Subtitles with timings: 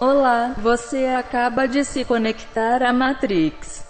[0.00, 3.84] Olá, você acaba de se conectar à Matrix.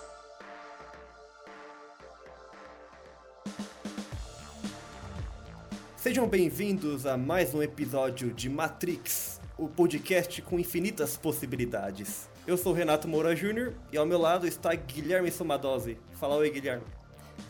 [5.96, 12.26] Sejam bem-vindos a mais um episódio de Matrix, o podcast com infinitas possibilidades.
[12.46, 15.98] Eu sou Renato Moura Júnior e ao meu lado está Guilherme Somadose.
[16.14, 16.86] Fala oi, Guilherme.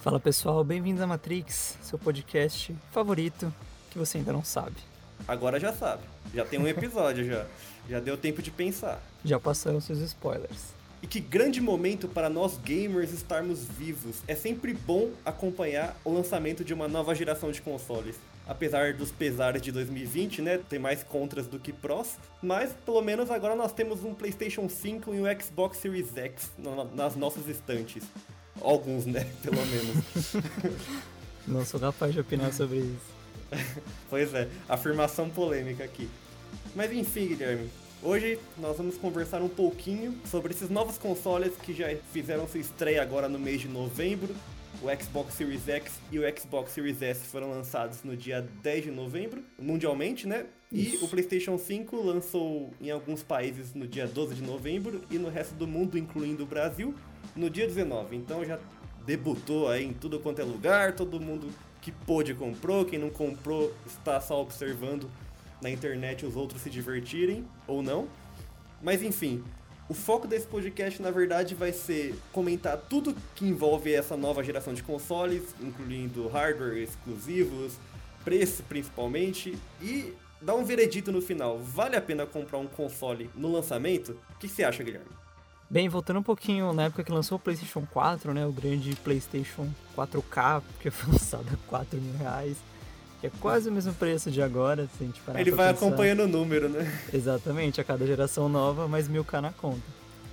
[0.00, 3.54] Fala pessoal, bem-vindos a Matrix, seu podcast favorito
[3.88, 4.97] que você ainda não sabe.
[5.26, 6.02] Agora já sabe,
[6.34, 7.46] já tem um episódio já,
[7.88, 9.02] já deu tempo de pensar.
[9.24, 10.78] Já passaram seus spoilers.
[11.02, 14.16] E que grande momento para nós gamers estarmos vivos.
[14.26, 18.16] É sempre bom acompanhar o lançamento de uma nova geração de consoles.
[18.48, 20.58] Apesar dos pesares de 2020, né?
[20.68, 22.18] Tem mais contras do que prós.
[22.42, 26.50] Mas pelo menos agora nós temos um PlayStation 5 e um Xbox Series X
[26.94, 28.02] nas nossas estantes.
[28.60, 29.24] Alguns, né?
[29.42, 30.04] Pelo menos.
[31.46, 33.17] Não sou capaz de opinar sobre isso.
[34.08, 36.08] pois é, afirmação polêmica aqui.
[36.74, 41.88] Mas enfim, Guilherme, Hoje nós vamos conversar um pouquinho sobre esses novos consoles que já
[42.12, 44.32] fizeram sua estreia agora no mês de novembro.
[44.80, 48.90] O Xbox Series X e o Xbox Series S foram lançados no dia 10 de
[48.92, 50.46] novembro, mundialmente, né?
[50.70, 51.04] E Isso.
[51.04, 55.56] o PlayStation 5 lançou em alguns países no dia 12 de novembro e no resto
[55.56, 56.94] do mundo, incluindo o Brasil,
[57.34, 58.14] no dia 19.
[58.14, 58.60] Então já
[59.04, 61.50] debutou aí em tudo quanto é lugar, todo mundo
[61.88, 65.10] que pôde comprou, quem não comprou está só observando
[65.62, 68.06] na internet os outros se divertirem ou não.
[68.82, 69.42] Mas enfim,
[69.88, 74.74] o foco desse podcast na verdade vai ser comentar tudo que envolve essa nova geração
[74.74, 77.78] de consoles, incluindo hardware exclusivos,
[78.22, 81.58] preço principalmente e dar um veredito no final.
[81.58, 84.18] Vale a pena comprar um console no lançamento?
[84.34, 85.27] O que você acha, Guilherme?
[85.70, 89.68] Bem, voltando um pouquinho na época que lançou o PlayStation 4, né, o grande PlayStation
[89.96, 92.56] 4K, que foi lançado a 4 mil reais
[93.20, 95.86] que é quase o mesmo preço de agora, se a gente parar Ele vai pensar.
[95.86, 97.00] acompanhando o número, né?
[97.12, 99.82] Exatamente, a cada geração nova, mais mil K na conta.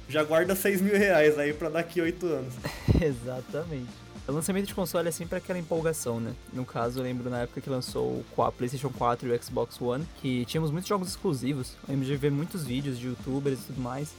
[0.08, 2.54] Já guarda 6 mil reais aí pra daqui 8 anos.
[3.02, 3.90] Exatamente.
[4.28, 6.34] O lançamento de console é sempre aquela empolgação, né?
[6.54, 10.06] No caso, eu lembro na época que lançou o PlayStation 4 e o Xbox One,
[10.22, 11.74] que tínhamos muitos jogos exclusivos.
[11.88, 14.14] Eu lembro de ver muitos vídeos de youtubers e tudo mais,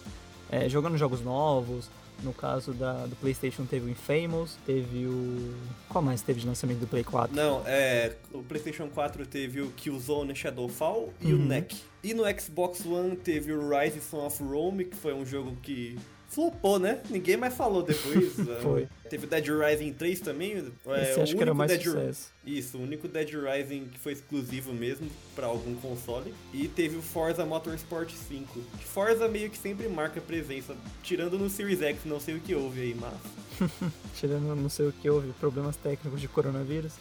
[0.51, 1.89] é, jogando jogos novos,
[2.23, 5.55] no caso da, do PlayStation teve o Infamous, teve o.
[5.89, 7.35] Qual mais teve de lançamento do Play 4?
[7.35, 8.15] Não, é.
[8.33, 11.43] O PlayStation 4 teve o Killzone Shadowfall e uhum.
[11.43, 11.77] o NEC.
[12.03, 15.99] E no Xbox One teve o Rise of Rome, que foi um jogo que
[16.37, 17.01] flopou, né?
[17.09, 18.35] Ninguém mais falou depois.
[18.63, 18.87] Foi.
[19.09, 20.71] Teve Dead Rising 3 também.
[20.87, 21.83] É, Esse acho que era mais Dead...
[21.83, 22.31] sucesso.
[22.45, 26.35] Isso, o único Dead Rising que foi exclusivo mesmo para algum console.
[26.53, 28.61] E teve o Forza Motorsport 5.
[28.85, 30.77] Forza meio que sempre marca presença.
[31.03, 33.71] Tirando no Series X, não sei o que houve aí, mas...
[34.15, 36.93] Tirando não sei o que houve, problemas técnicos de coronavírus.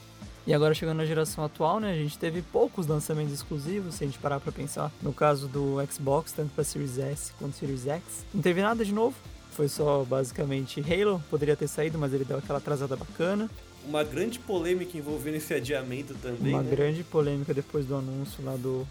[0.48, 4.08] E agora chegando na geração atual, né, a gente teve poucos lançamentos exclusivos, se a
[4.08, 4.92] gente parar para pensar.
[5.02, 8.94] No caso do Xbox, tanto para Series S quanto Series X, não teve nada de
[8.94, 9.16] novo.
[9.52, 13.50] Foi só basicamente Halo, poderia ter saído, mas ele deu aquela atrasada bacana.
[13.88, 16.54] Uma grande polêmica envolvendo esse adiamento também.
[16.54, 16.70] Uma né?
[16.70, 18.86] grande polêmica depois do anúncio lá do.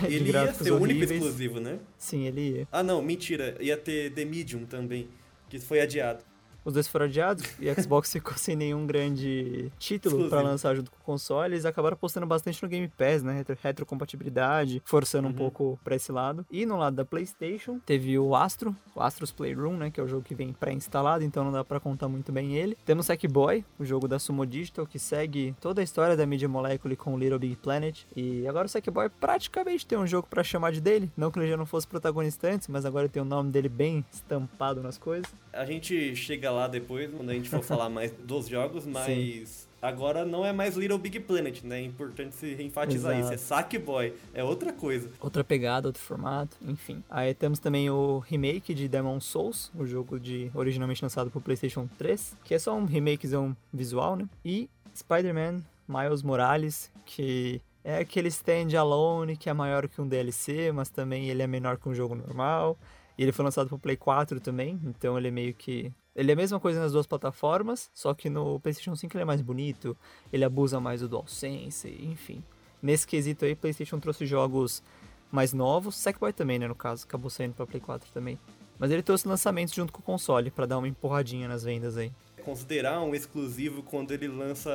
[0.04, 1.78] Ele ia ser o único exclusivo, né?
[1.98, 2.68] Sim, ele ia.
[2.72, 3.54] Ah, não, mentira.
[3.60, 5.06] Ia ter The Medium também,
[5.50, 6.24] que foi adiado.
[6.64, 10.90] Os dois foram adiados e a Xbox ficou sem nenhum grande título para lançar junto
[10.90, 11.54] com o console.
[11.54, 13.38] Eles acabaram apostando bastante no Game Pass, né?
[13.38, 15.34] Retro retrocompatibilidade, forçando uhum.
[15.34, 16.46] um pouco para esse lado.
[16.50, 19.90] E no lado da PlayStation, teve o Astro, o Astro's Playroom, né?
[19.90, 22.76] Que é o jogo que vem pré-instalado, então não dá para contar muito bem ele.
[22.84, 26.96] Temos Sackboy, o jogo da Sumo Digital, que segue toda a história da Media Molecule
[26.96, 28.04] com Little Big Planet.
[28.14, 31.10] E agora o Sackboy praticamente tem um jogo para chamar de dele.
[31.16, 34.04] Não que ele já não fosse protagonista antes, mas agora tem o nome dele bem
[34.12, 35.32] estampado nas coisas.
[35.52, 39.68] A gente chega lá depois, quando a gente for falar mais dos jogos, mas Sim.
[39.80, 41.80] agora não é mais Little Big Planet, né?
[41.80, 43.34] É importante se enfatizar Exato.
[43.34, 43.34] isso.
[43.34, 45.10] É Sackboy, é outra coisa.
[45.20, 47.02] Outra pegada, outro formato, enfim.
[47.10, 51.88] Aí temos também o remake de Demon Souls, o jogo de originalmente lançado pro PlayStation
[51.98, 54.28] 3, que é só um remakezão visual, né?
[54.44, 60.88] E Spider-Man Miles Morales, que é aquele stand-alone que é maior que um DLC, mas
[60.88, 62.78] também ele é menor que um jogo normal.
[63.18, 66.34] E ele foi lançado pro Play 4 também, então ele é meio que ele é
[66.34, 69.96] a mesma coisa nas duas plataformas, só que no PlayStation 5 ele é mais bonito,
[70.32, 72.42] ele abusa mais do DualSense, enfim.
[72.82, 74.82] Nesse quesito aí, PlayStation trouxe jogos
[75.30, 78.38] mais novos, Sackboy também, né, no caso, acabou saindo para Play 4 também.
[78.78, 82.12] Mas ele trouxe lançamentos junto com o console para dar uma empurradinha nas vendas aí.
[82.44, 84.70] Considerar um exclusivo quando ele lança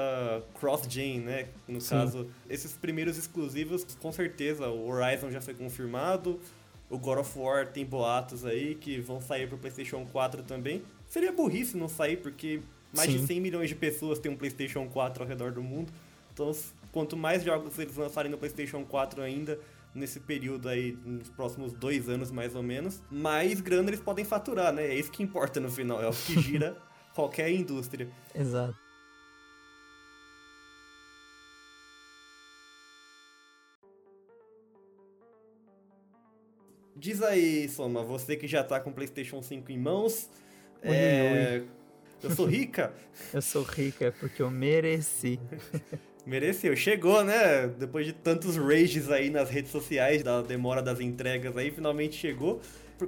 [0.60, 1.50] cross-gen, né?
[1.68, 1.90] No Sim.
[1.90, 6.40] caso, esses primeiros exclusivos, com certeza, o Horizon já foi confirmado,
[6.90, 10.81] o God of War tem boatos aí que vão sair pro PlayStation 4 também.
[11.07, 12.62] Seria burrice não sair, porque
[12.94, 13.18] mais Sim.
[13.18, 15.92] de 100 milhões de pessoas têm um PlayStation 4 ao redor do mundo.
[16.33, 16.51] Então,
[16.92, 19.59] quanto mais jogos eles lançarem no PlayStation 4 ainda,
[19.94, 24.71] nesse período aí, nos próximos dois anos mais ou menos, mais grana eles podem faturar,
[24.74, 24.86] né?
[24.86, 26.77] É isso que importa no final, é o que gira
[27.15, 28.09] qualquer indústria.
[28.36, 28.75] Exato.
[36.95, 40.30] Diz aí, Soma, você que já tá com o PlayStation 5 em mãos.
[40.83, 41.63] É...
[42.24, 42.94] Eu sou rica?
[43.33, 45.39] eu sou rica é porque eu mereci.
[46.25, 47.68] Mereceu, chegou, né?
[47.68, 52.59] Depois de tantos rages aí nas redes sociais, da demora das entregas aí, finalmente chegou.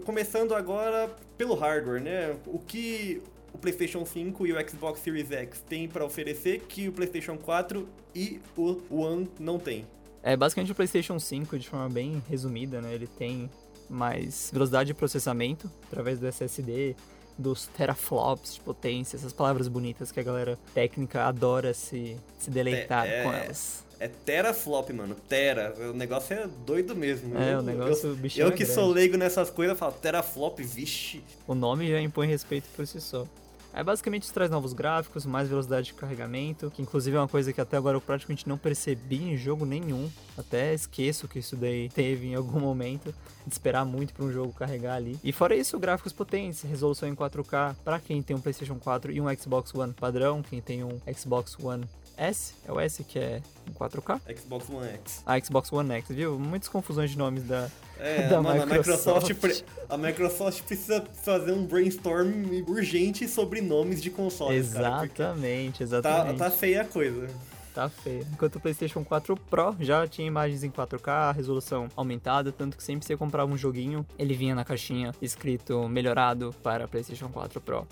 [0.06, 2.38] Começando agora pelo hardware, né?
[2.46, 3.22] O que
[3.52, 7.90] o PlayStation 5 e o Xbox Series X têm para oferecer que o PlayStation 4
[8.16, 9.86] e o One não têm?
[10.24, 12.94] É, basicamente o PlayStation 5, de forma bem resumida, né?
[12.94, 13.50] Ele tem
[13.90, 16.96] mais velocidade de processamento através do SSD,
[17.40, 23.08] dos teraflops de potência, essas palavras bonitas que a galera técnica adora se, se deleitar
[23.08, 23.86] é, com elas.
[24.00, 25.16] É teraflop, mano.
[25.28, 25.74] Tera.
[25.90, 27.38] O negócio é doido mesmo.
[27.38, 28.74] É, eu, o negócio, eu, o bichinho Eu é que grande.
[28.74, 31.24] sou leigo nessas coisas, falo teraflop, vixe.
[31.48, 33.26] O nome já impõe respeito por si só.
[33.74, 37.54] Aí basicamente isso traz novos gráficos, mais velocidade de carregamento, que inclusive é uma coisa
[37.54, 40.10] que até agora eu praticamente não percebi em jogo nenhum.
[40.38, 43.14] Até esqueço que isso daí teve em algum momento,
[43.46, 45.20] de esperar muito para um jogo carregar ali.
[45.24, 49.22] E fora isso, gráficos potentes, resolução em 4K para quem tem um PlayStation 4 e
[49.22, 51.86] um Xbox One padrão, quem tem um Xbox One
[52.20, 54.20] S, é o S que é em 4K?
[54.38, 55.24] Xbox One X.
[55.26, 56.38] Ah, Xbox One X, viu?
[56.38, 59.30] Muitas confusões de nomes da, é, da mano, Microsoft.
[59.30, 65.84] A Microsoft, a Microsoft precisa fazer um brainstorm urgente sobre nomes de consoles, Exatamente, cara,
[65.84, 66.38] exatamente.
[66.38, 67.28] Tá, tá feia a coisa.
[67.74, 68.28] Tá feio.
[68.34, 73.02] Enquanto o PlayStation 4 Pro já tinha imagens em 4K, resolução aumentada, tanto que sempre
[73.02, 77.88] que você comprava um joguinho, ele vinha na caixinha escrito melhorado para PlayStation 4 Pro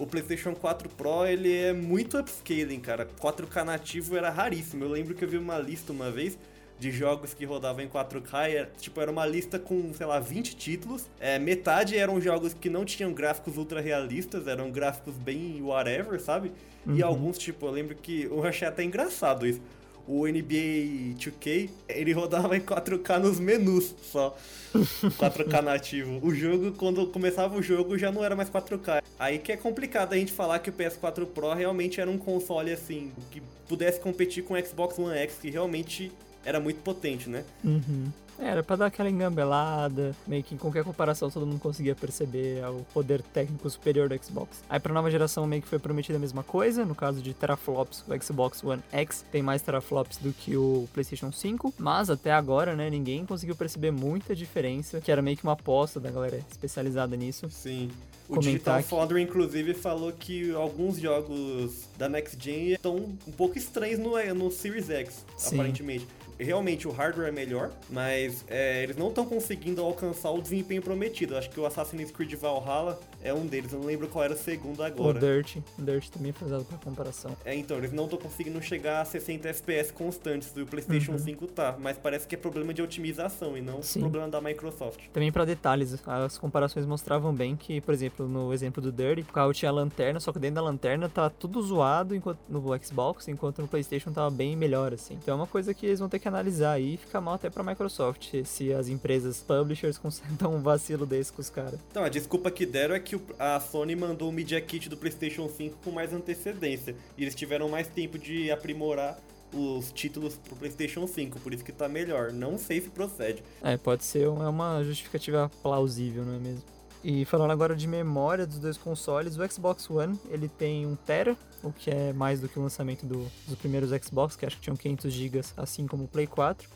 [0.00, 3.06] o PlayStation 4 Pro ele é muito upscaling, cara.
[3.20, 4.82] 4K nativo era raríssimo.
[4.82, 6.38] Eu lembro que eu vi uma lista uma vez
[6.78, 10.56] de jogos que rodavam em 4K, era, tipo, era uma lista com, sei lá, 20
[10.56, 11.10] títulos.
[11.20, 16.50] É, metade eram jogos que não tinham gráficos ultra realistas, eram gráficos bem whatever, sabe?
[16.86, 16.96] Uhum.
[16.96, 19.60] E alguns, tipo, eu lembro que eu achei até engraçado isso
[20.06, 24.36] o NBA 2K, ele rodava em 4K nos menus só.
[24.74, 26.20] 4K nativo.
[26.22, 29.02] O jogo, quando começava o jogo, já não era mais 4K.
[29.18, 32.72] Aí que é complicado a gente falar que o PS4 Pro realmente era um console
[32.72, 36.12] assim, que pudesse competir com o Xbox One X, que realmente
[36.44, 37.44] era muito potente, né?
[37.64, 38.06] Uhum.
[38.40, 42.84] Era pra dar aquela engambelada, meio que em qualquer comparação todo mundo conseguia perceber o
[42.92, 44.62] poder técnico superior do Xbox.
[44.68, 48.04] Aí pra nova geração meio que foi prometida a mesma coisa, no caso de teraflops,
[48.08, 52.74] o Xbox One X tem mais teraflops do que o PlayStation 5, mas até agora,
[52.74, 57.16] né, ninguém conseguiu perceber muita diferença, que era meio que uma aposta da galera especializada
[57.16, 57.48] nisso.
[57.50, 57.90] Sim.
[58.28, 63.98] O Digital Foundry, inclusive, falou que alguns jogos da Next Gen estão um pouco estranhos
[63.98, 65.56] no, no Series X, Sim.
[65.56, 66.06] aparentemente
[66.44, 71.36] realmente o hardware é melhor, mas é, eles não estão conseguindo alcançar o desempenho prometido.
[71.36, 74.36] Acho que o Assassin's Creed Valhalla é um deles, eu não lembro qual era o
[74.36, 75.16] segundo agora.
[75.16, 77.36] O Dirt, o Dirt também foi usado para comparação.
[77.44, 81.18] É, então, eles não estão conseguindo chegar a 60 FPS constantes, e o PlayStation uhum.
[81.18, 84.00] 5 tá, mas parece que é problema de otimização e não Sim.
[84.00, 85.08] problema da Microsoft.
[85.12, 89.32] Também para detalhes, as comparações mostravam bem que, por exemplo, no exemplo do Dirt, o
[89.32, 93.60] carro tinha lanterna, só que dentro da lanterna tá tudo zoado enquanto, no Xbox, enquanto
[93.60, 95.14] no PlayStation tava bem melhor, assim.
[95.14, 97.50] Então é uma coisa que eles vão ter que analisar aí e fica mal até
[97.50, 101.78] pra Microsoft se as empresas publishers conseguem dar um vacilo desse com os caras.
[101.90, 105.48] Então, a desculpa que deram é que a Sony mandou o Media Kit do PlayStation
[105.48, 106.96] 5 com mais antecedência.
[107.16, 109.18] E eles tiveram mais tempo de aprimorar
[109.52, 112.32] os títulos pro PlayStation 5, por isso que tá melhor.
[112.32, 113.42] Não sei se procede.
[113.62, 116.62] É, pode ser uma justificativa plausível, não é mesmo?
[117.02, 121.36] E falando agora de memória dos dois consoles, o Xbox One ele tem 1 tera,
[121.62, 124.62] o que é mais do que o lançamento do, dos primeiros Xbox, que acho que
[124.62, 126.68] tinham 500 GB, assim como o Play 4.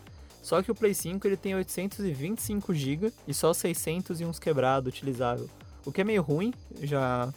[0.42, 4.88] Só que o Play 5 ele tem 825 GB e só 600 e uns quebrado
[4.88, 5.48] utilizável,
[5.84, 6.52] o que é meio ruim,
[6.82, 7.32] já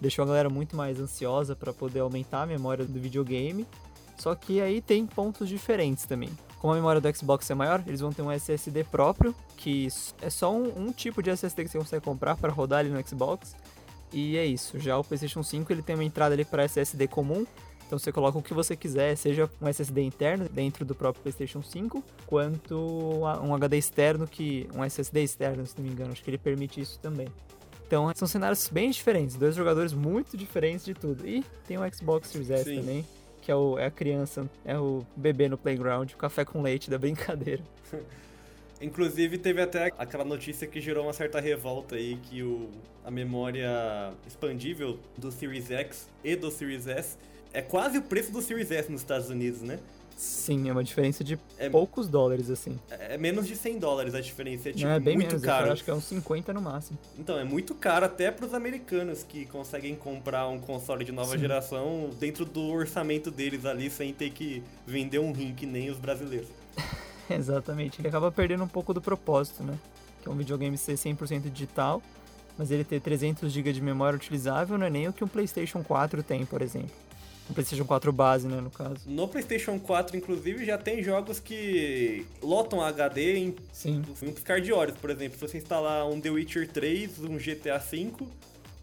[0.00, 3.66] deixou a galera muito mais ansiosa para poder aumentar a memória do videogame.
[4.18, 6.30] Só que aí tem pontos diferentes também.
[6.66, 9.86] Como a memória do Xbox é maior, eles vão ter um SSD próprio, que
[10.20, 13.00] é só um, um tipo de SSD que você consegue comprar para rodar ali no
[13.06, 13.54] Xbox.
[14.12, 14.76] E é isso.
[14.76, 17.46] Já o PlayStation 5 ele tem uma entrada ali para SSD comum,
[17.86, 21.62] então você coloca o que você quiser, seja um SSD interno dentro do próprio PlayStation
[21.62, 22.74] 5, quanto
[23.44, 26.80] um HD externo que um SSD externo, se não me engano, acho que ele permite
[26.80, 27.28] isso também.
[27.86, 31.24] Então são cenários bem diferentes, dois jogadores muito diferentes de tudo.
[31.28, 32.80] E tem o Xbox Series S Sim.
[32.80, 33.06] também,
[33.46, 36.90] que é, o, é a criança, é o bebê no playground, o café com leite
[36.90, 37.62] da brincadeira.
[38.82, 42.68] Inclusive teve até aquela notícia que gerou uma certa revolta aí que o,
[43.04, 47.16] a memória expandível do Series X e do Series S
[47.52, 49.78] é quase o preço do Series S nos Estados Unidos, né?
[50.16, 52.78] Sim, é uma diferença de É- poucos dólares, assim.
[52.90, 55.66] É é menos de 100 dólares a diferença, é tipo é bem muito menos, caro.
[55.66, 56.98] eu acho que é uns 50 no máximo.
[57.18, 61.38] Então, é muito caro até pros americanos que conseguem comprar um console de nova Sim.
[61.40, 65.98] geração dentro do orçamento deles ali, sem ter que vender um rim que nem os
[65.98, 66.48] brasileiros.
[67.28, 69.78] Exatamente, ele acaba perdendo um pouco do propósito, né?
[70.22, 72.00] Que é um videogame ser 100% digital,
[72.56, 75.82] mas ele ter 300 GB de memória utilizável não é nem o que um PlayStation
[75.82, 76.90] 4 tem, por exemplo.
[77.48, 79.00] Um PlayStation 4 base, né, no caso.
[79.06, 84.02] No PlayStation 4, inclusive, já tem jogos que lotam HD em Sim.
[84.22, 85.38] um piscar de olhos, por exemplo.
[85.38, 88.12] Se você instalar um The Witcher 3, um GTA V,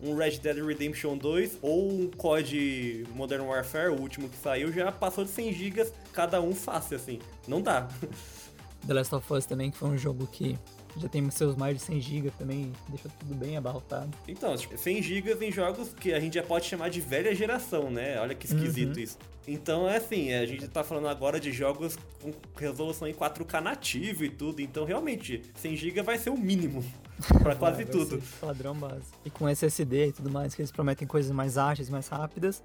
[0.02, 4.92] um Red Dead Redemption 2 ou um COD Modern Warfare, o último que saiu, já
[4.92, 7.20] passou de 100 GB cada um fácil, assim.
[7.48, 7.88] Não dá.
[8.88, 10.58] The Last of Us também, que foi um jogo que
[10.98, 14.10] já tem seus mais de 100 GB também, deixa tudo bem abarrotado.
[14.28, 17.90] Então, tipo, 100 GB em jogos que a gente já pode chamar de velha geração,
[17.90, 18.20] né?
[18.20, 19.18] Olha que esquisito isso.
[19.48, 24.24] Então é assim, a gente tá falando agora de jogos com resolução em 4K nativo
[24.24, 26.84] e tudo, então realmente 100 GB vai ser o mínimo
[27.42, 28.22] pra quase tudo.
[28.40, 29.04] Padrão base.
[29.26, 32.64] E com SSD e tudo mais, que eles prometem coisas mais ágeis, mais rápidas,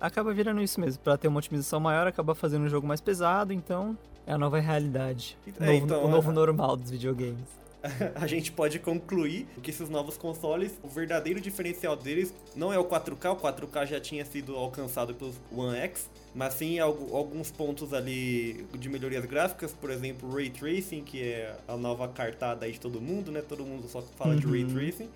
[0.00, 1.02] acaba virando isso mesmo.
[1.02, 4.58] Pra ter uma otimização maior, acaba fazendo um jogo mais pesado, então é a nova
[4.58, 5.36] realidade.
[5.46, 7.60] O É, novo, então, o novo normal dos videogames.
[8.14, 12.84] a gente pode concluir que esses novos consoles, o verdadeiro diferencial deles não é o
[12.84, 17.94] 4K, o 4K já tinha sido alcançado pelos One X, mas sim algu- alguns pontos
[17.94, 22.80] ali de melhorias gráficas, por exemplo, Ray Tracing, que é a nova cartada aí de
[22.80, 23.40] todo mundo, né?
[23.40, 24.74] Todo mundo só fala de Ray Uhum.
[24.74, 25.08] Tracing.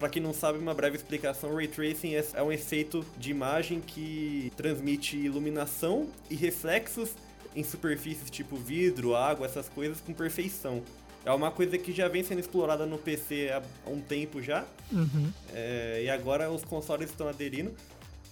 [0.00, 3.80] Pra quem não sabe, uma breve explicação, Ray Tracing é é um efeito de imagem
[3.82, 7.10] que transmite iluminação e reflexos
[7.54, 10.82] em superfícies tipo vidro, água, essas coisas com perfeição.
[11.22, 15.30] É uma coisa que já vem sendo explorada no PC há um tempo já, Uhum.
[15.52, 17.74] é, e agora os consoles estão aderindo.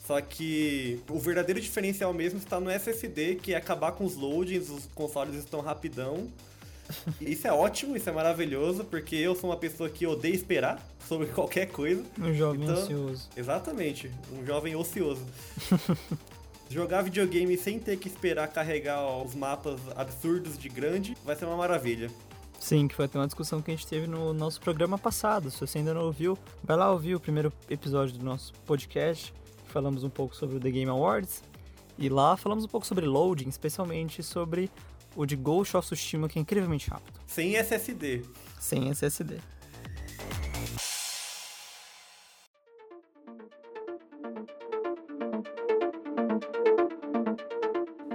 [0.07, 4.71] Só que o verdadeiro diferencial mesmo está no SSD, que é acabar com os loadings,
[4.71, 6.29] os consoles estão rapidão.
[7.21, 11.27] Isso é ótimo, isso é maravilhoso, porque eu sou uma pessoa que odeia esperar sobre
[11.33, 12.03] qualquer coisa.
[12.19, 13.29] Um jovem Então- ansioso.
[13.37, 15.25] Exatamente, um jovem ocioso.
[16.71, 21.57] Jogar videogame sem ter que esperar carregar os mapas absurdos de grande vai ser uma
[21.57, 22.11] maravilha.
[22.61, 25.51] Sim, que foi até uma discussão que a gente teve no nosso programa passado.
[25.51, 29.33] Se você ainda não ouviu, vai lá ouvir o primeiro episódio do nosso podcast.
[29.65, 31.43] que Falamos um pouco sobre o The Game Awards.
[31.97, 34.71] E lá falamos um pouco sobre loading, especialmente sobre
[35.19, 37.19] o de Ghost of Tsushima, que é incrivelmente rápido.
[37.27, 38.23] Sem SSD.
[38.61, 39.39] Sem SSD.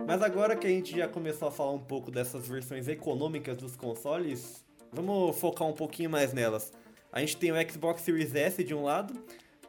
[0.08, 3.76] Mas agora que a gente já começou a falar um pouco dessas versões econômicas dos
[3.76, 6.72] consoles, vamos focar um pouquinho mais nelas.
[7.12, 9.14] A gente tem o Xbox Series S de um lado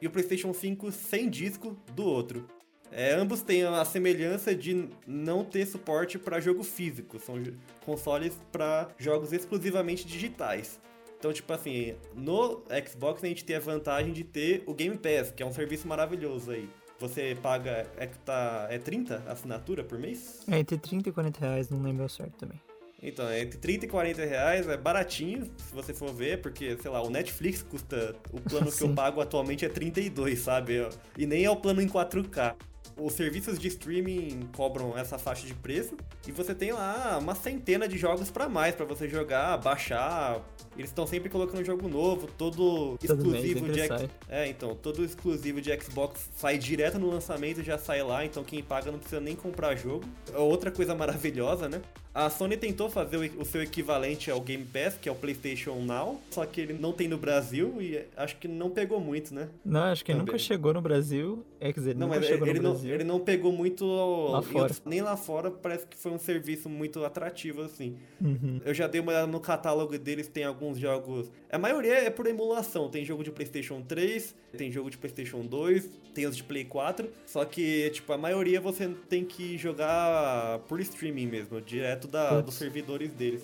[0.01, 2.47] e o PlayStation 5 sem disco do outro.
[2.97, 7.43] É, ambos têm a semelhança de não ter suporte para jogo físico, são
[7.85, 10.81] consoles para jogos exclusivamente digitais.
[11.19, 15.33] Então, tipo assim, no Xbox a gente tem a vantagem de ter o Game Pass,
[15.33, 16.69] que é um serviço maravilhoso aí.
[17.01, 20.43] Você paga, é, tá, é 30 a assinatura por mês?
[20.49, 22.61] É entre 30 e 40 reais, não lembro certo também.
[23.03, 26.91] Então, é entre 30 e 40 reais, é baratinho, se você for ver, porque, sei
[26.93, 28.15] lá, o Netflix custa.
[28.33, 30.89] O plano que eu pago atualmente é 32, sabe?
[31.19, 32.55] E nem é o plano em 4K.
[32.97, 35.97] Os serviços de streaming cobram essa faixa de preço
[36.29, 40.41] e você tem lá uma centena de jogos pra mais pra você jogar, baixar.
[40.77, 45.61] Eles estão sempre colocando jogo novo, todo Todo exclusivo de X- é, então, todo exclusivo
[45.61, 49.21] de Xbox sai direto no lançamento e já sai lá, então quem paga não precisa
[49.21, 50.05] nem comprar jogo.
[50.33, 51.81] É Outra coisa maravilhosa, né?
[52.15, 56.21] A Sony tentou fazer o, seu equivalente ao Game Pass, que é o PlayStation Now,
[56.31, 59.49] só que ele não tem no Brasil e acho que não pegou muito, né?
[59.65, 60.25] Não, acho que Também.
[60.27, 61.45] nunca chegou no Brasil.
[61.59, 62.95] É, quer dizer, Não, nunca chegou ele no não, Brasil.
[62.95, 63.85] ele não pegou muito
[64.31, 64.59] Lá fora.
[64.61, 67.97] outros- nem lá fora, parece que foi um serviço muito atrativo assim.
[68.21, 68.61] Uhum.
[68.65, 71.33] Eu já dei uma olhada no catálogo deles, tem alguns jogos.
[71.51, 72.89] A maioria é por emulação.
[72.89, 77.09] Tem jogo de PlayStation 3, tem jogo de PlayStation 2, tem os de Play 4.
[77.27, 82.55] Só que, tipo, a maioria você tem que jogar por streaming mesmo, direto da, dos
[82.55, 83.43] servidores deles.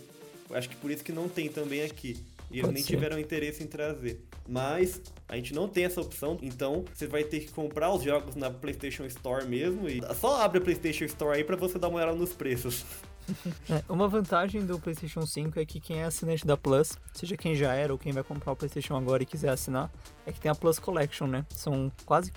[0.48, 2.16] Eu acho que por isso que não tem também aqui.
[2.50, 2.94] E eles Pode nem ser.
[2.94, 4.20] tiveram interesse em trazer.
[4.48, 8.34] Mas a gente não tem essa opção, então você vai ter que comprar os jogos
[8.34, 9.88] na PlayStation Store mesmo.
[9.88, 12.84] E só abre a PlayStation Store aí pra você dar uma olhada nos preços.
[13.70, 17.54] É, uma vantagem do PlayStation 5 é que quem é assinante da Plus, seja quem
[17.54, 19.88] já era ou quem vai comprar o PlayStation agora e quiser assinar,
[20.26, 21.46] é que tem a Plus Collection, né?
[21.50, 22.32] São quase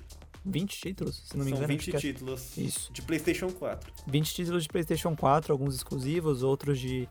[0.46, 1.74] 20 títulos, se não me São engano.
[1.74, 2.92] 20 acho que é títulos Isso.
[2.92, 3.94] de PlayStation 4.
[4.08, 7.08] 20 títulos de PlayStation 4, alguns exclusivos, outros de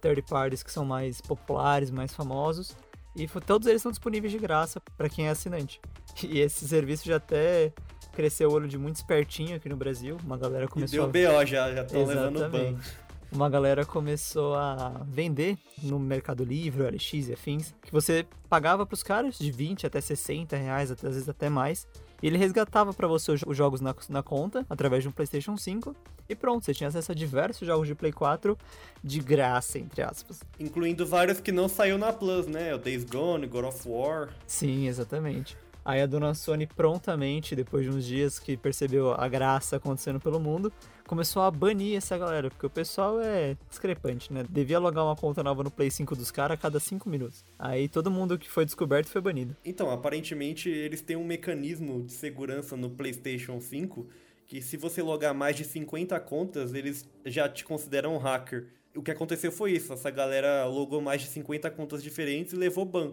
[0.00, 2.76] third parties que são mais populares, mais famosos.
[3.14, 5.80] E todos eles estão disponíveis de graça para quem é assinante.
[6.22, 7.74] E esse serviço já até
[8.14, 10.16] cresceu o olho de muito espertinho aqui no Brasil.
[10.24, 11.40] Uma galera E começou deu a...
[11.40, 12.46] BO já, já estão levando ban.
[12.46, 13.06] Exatamente.
[13.30, 19.02] Uma galera começou a vender no Mercado Livre, LX e afins, que você pagava pros
[19.02, 21.86] caras de 20 até 60 reais, às vezes até mais.
[22.22, 25.94] E ele resgatava pra você os jogos na, na conta, através de um PlayStation 5.
[26.28, 28.58] E pronto, você tinha acesso a diversos jogos de Play 4
[29.02, 30.40] de graça, entre aspas.
[30.58, 32.74] Incluindo vários que não saiu na Plus, né?
[32.74, 34.30] O Days Gone, God of War.
[34.46, 35.56] Sim, exatamente.
[35.86, 40.40] Aí a dona Sony prontamente, depois de uns dias que percebeu a graça acontecendo pelo
[40.40, 40.72] mundo,
[41.06, 44.44] começou a banir essa galera, porque o pessoal é discrepante, né?
[44.50, 47.44] Devia logar uma conta nova no Play 5 dos caras a cada 5 minutos.
[47.56, 49.56] Aí todo mundo que foi descoberto foi banido.
[49.64, 54.08] Então, aparentemente eles têm um mecanismo de segurança no PlayStation 5
[54.44, 58.66] que se você logar mais de 50 contas, eles já te consideram um hacker.
[58.96, 62.84] O que aconteceu foi isso, essa galera logou mais de 50 contas diferentes e levou
[62.84, 63.12] ban.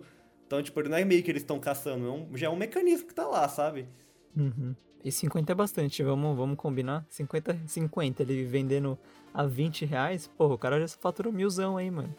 [0.53, 3.07] Então, tipo, não é meio que eles estão caçando, é um- já é um mecanismo
[3.07, 3.87] que tá lá, sabe?
[4.37, 4.75] Uhum.
[5.03, 7.03] E 50 é bastante, vamos, vamos combinar?
[7.09, 8.95] 50, 50, ele vendendo
[9.33, 12.13] a 20 reais, porra, o cara já faturou milzão aí, mano.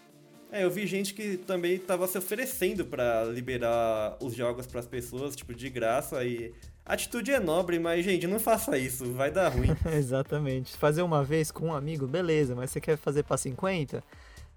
[0.51, 5.37] É, eu vi gente que também tava se oferecendo pra liberar os jogos pras pessoas,
[5.37, 6.53] tipo, de graça e...
[6.85, 9.69] A atitude é nobre, mas, gente, não faça isso, vai dar ruim.
[9.97, 10.77] Exatamente.
[10.77, 14.03] Fazer uma vez com um amigo, beleza, mas você quer fazer pra 50?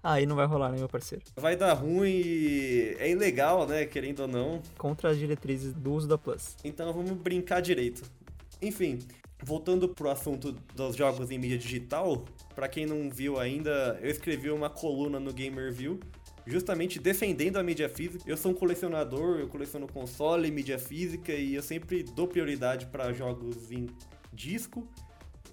[0.02, 1.24] Aí não vai rolar, né, meu parceiro?
[1.36, 4.62] Vai dar ruim e é ilegal, né, querendo ou não.
[4.76, 6.56] Contra as diretrizes do uso da Plus.
[6.64, 8.02] Então vamos brincar direito.
[8.62, 9.00] Enfim,
[9.42, 12.24] voltando pro assunto dos jogos em mídia digital,
[12.54, 15.98] pra quem não viu ainda, eu escrevi uma coluna no Gamer View
[16.46, 18.24] justamente defendendo a mídia física.
[18.26, 23.12] Eu sou um colecionador, eu coleciono console, mídia física e eu sempre dou prioridade pra
[23.12, 23.86] jogos em
[24.32, 24.86] disco,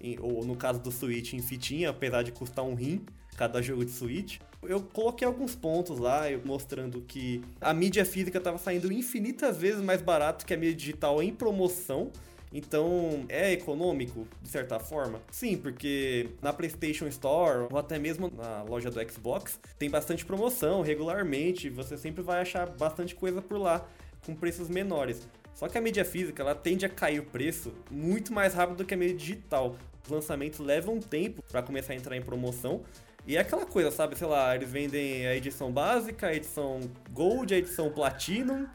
[0.00, 3.04] em- ou no caso do Switch em fitinha, apesar de custar um rim
[3.36, 4.38] cada jogo de Switch.
[4.62, 10.02] Eu coloquei alguns pontos lá, mostrando que a mídia física estava saindo infinitas vezes mais
[10.02, 12.10] barato que a mídia digital em promoção.
[12.52, 15.20] Então, é econômico, de certa forma?
[15.30, 20.80] Sim, porque na PlayStation Store, ou até mesmo na loja do Xbox, tem bastante promoção
[20.80, 23.86] regularmente, você sempre vai achar bastante coisa por lá,
[24.24, 25.28] com preços menores.
[25.54, 28.84] Só que a mídia física, ela tende a cair o preço muito mais rápido do
[28.84, 29.76] que a mídia digital.
[30.06, 32.82] Os lançamentos levam um tempo para começar a entrar em promoção,
[33.26, 34.16] e é aquela coisa, sabe?
[34.16, 38.68] Sei lá, eles vendem a edição básica, a edição Gold, a edição Platinum,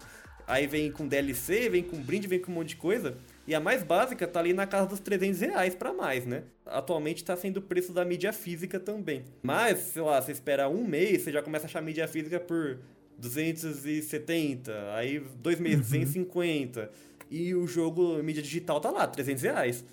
[0.46, 3.16] aí vem com DLC, vem com brinde, vem com um monte de coisa.
[3.48, 6.44] E a mais básica tá ali na casa dos 300 reais pra mais, né?
[6.66, 9.24] Atualmente tá sendo o preço da mídia física também.
[9.42, 12.80] Mas, sei lá, você espera um mês, você já começa a achar mídia física por
[13.18, 16.92] 270, aí dois meses, 250.
[17.30, 19.86] E o jogo mídia digital tá lá, 300 reais.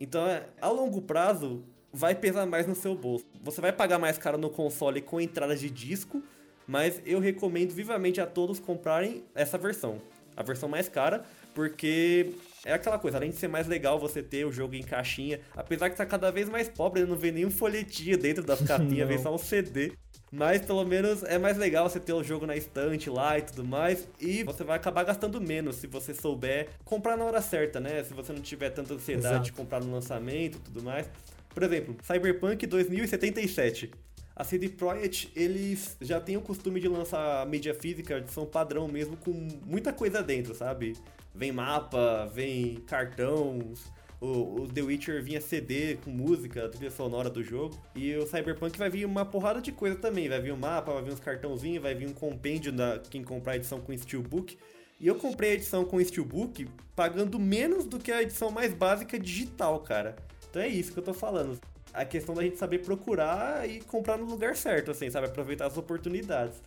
[0.00, 3.26] Então, é, a longo prazo, vai pesar mais no seu bolso.
[3.42, 6.22] Você vai pagar mais caro no console com entrada de disco,
[6.66, 10.00] mas eu recomendo vivamente a todos comprarem essa versão.
[10.36, 12.32] A versão mais cara, porque
[12.64, 15.90] é aquela coisa, além de ser mais legal você ter o jogo em caixinha, apesar
[15.90, 19.34] que tá cada vez mais pobre, não vem nenhum folhetinho dentro das capinhas, vem só
[19.34, 19.92] um CD.
[20.32, 23.64] Mas pelo menos é mais legal você ter o jogo na estante lá e tudo
[23.64, 24.06] mais.
[24.20, 28.04] E você vai acabar gastando menos se você souber comprar na hora certa, né?
[28.04, 29.44] Se você não tiver tanta ansiedade Exato.
[29.46, 31.10] de comprar no lançamento e tudo mais.
[31.52, 33.90] Por exemplo, Cyberpunk 2077.
[34.36, 39.16] A CD Projekt, eles já têm o costume de lançar mídia física, edição padrão mesmo,
[39.16, 39.32] com
[39.66, 40.96] muita coisa dentro, sabe?
[41.34, 43.84] Vem mapa, vem cartões,
[44.20, 47.80] o, o The Witcher vinha CD com música, trilha sonora do jogo.
[47.94, 50.28] E o Cyberpunk vai vir uma porrada de coisa também.
[50.28, 53.52] Vai vir um mapa, vai vir uns cartãozinhos, vai vir um compêndio da quem comprar
[53.52, 54.58] a edição com Steelbook.
[55.00, 59.18] E eu comprei a edição com Steelbook pagando menos do que a edição mais básica
[59.18, 60.14] digital, cara.
[60.50, 61.58] Então é isso que eu tô falando.
[61.92, 65.26] A questão da gente saber procurar e comprar no lugar certo, assim, sabe?
[65.28, 66.60] Aproveitar as oportunidades.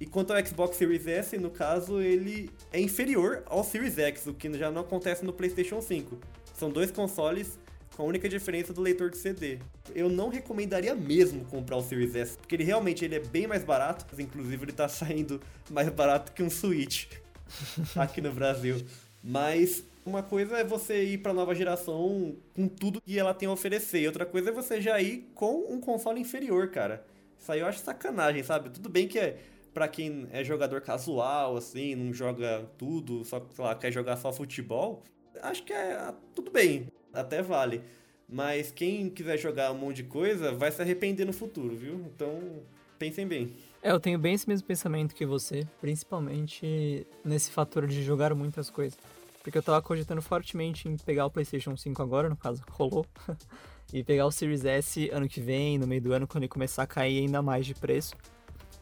[0.00, 4.32] E quanto ao Xbox Series S, no caso, ele é inferior ao Series X, o
[4.32, 6.16] que já não acontece no PlayStation 5.
[6.60, 7.58] São dois consoles
[7.96, 9.58] com a única diferença do leitor de CD.
[9.94, 13.64] Eu não recomendaria mesmo comprar o Series S, porque ele realmente ele é bem mais
[13.64, 17.06] barato, inclusive ele tá saindo mais barato que um Switch
[17.96, 18.76] aqui no Brasil.
[19.24, 23.52] Mas uma coisa é você ir pra nova geração com tudo que ela tem a
[23.52, 27.06] oferecer, e outra coisa é você já ir com um console inferior, cara.
[27.38, 28.68] Isso aí eu acho sacanagem, sabe?
[28.68, 29.38] Tudo bem que é
[29.72, 34.30] pra quem é jogador casual, assim, não joga tudo, só, sei lá, quer jogar só
[34.30, 35.02] futebol,
[35.42, 37.82] acho que é tudo bem, até vale.
[38.28, 41.94] Mas quem quiser jogar um monte de coisa vai se arrepender no futuro, viu?
[42.14, 42.62] Então,
[42.98, 43.52] pensem bem.
[43.82, 48.70] É, eu tenho bem esse mesmo pensamento que você, principalmente nesse fator de jogar muitas
[48.70, 48.96] coisas.
[49.42, 53.06] Porque eu tava cogitando fortemente em pegar o PlayStation 5 agora, no caso, rolou.
[53.92, 56.82] e pegar o Series S ano que vem, no meio do ano, quando ele começar
[56.82, 58.14] a cair ainda mais de preço.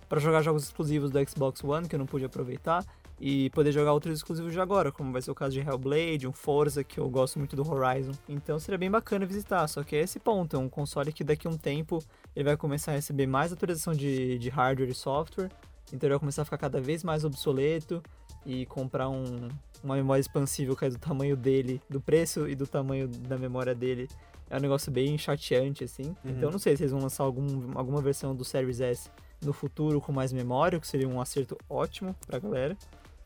[0.08, 2.84] Pra jogar jogos exclusivos do Xbox One, que eu não pude aproveitar.
[3.20, 6.32] E poder jogar outros exclusivos de agora, como vai ser o caso de Hellblade, um
[6.32, 8.12] Forza, que eu gosto muito do Horizon.
[8.28, 11.46] Então seria bem bacana visitar, só que é esse ponto, é um console que daqui
[11.46, 11.98] a um tempo
[12.34, 15.50] ele vai começar a receber mais atualização de, de hardware e software,
[15.92, 18.02] então ele vai começar a ficar cada vez mais obsoleto
[18.46, 19.48] e comprar um,
[19.82, 23.74] uma memória expansível que é do tamanho dele, do preço e do tamanho da memória
[23.74, 24.08] dele.
[24.50, 26.14] É um negócio bem chateante, assim.
[26.24, 26.30] Uhum.
[26.30, 29.10] Então não sei se eles vão lançar algum, alguma versão do Series S
[29.42, 32.76] no futuro com mais memória, o que seria um acerto ótimo pra galera.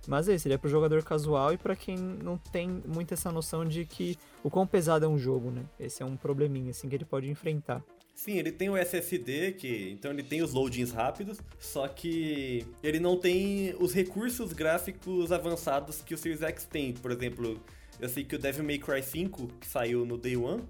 [0.06, 3.84] Mas é, seria pro jogador casual e para quem não tem muito essa noção de
[3.84, 5.62] que o quão pesado é um jogo, né?
[5.78, 7.82] Esse é um probleminha, assim, que ele pode enfrentar.
[8.14, 13.00] Sim, ele tem o SSD, que então ele tem os loadings rápidos, só que ele
[13.00, 16.92] não tem os recursos gráficos avançados que o Series X tem.
[16.92, 17.60] Por exemplo,
[17.98, 20.62] eu sei que o Devil May Cry 5, que saiu no Day One,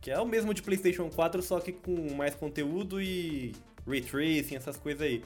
[0.00, 3.52] que é o mesmo de PlayStation 4, só que com mais conteúdo e
[3.86, 5.22] ray tracing, essas coisas aí.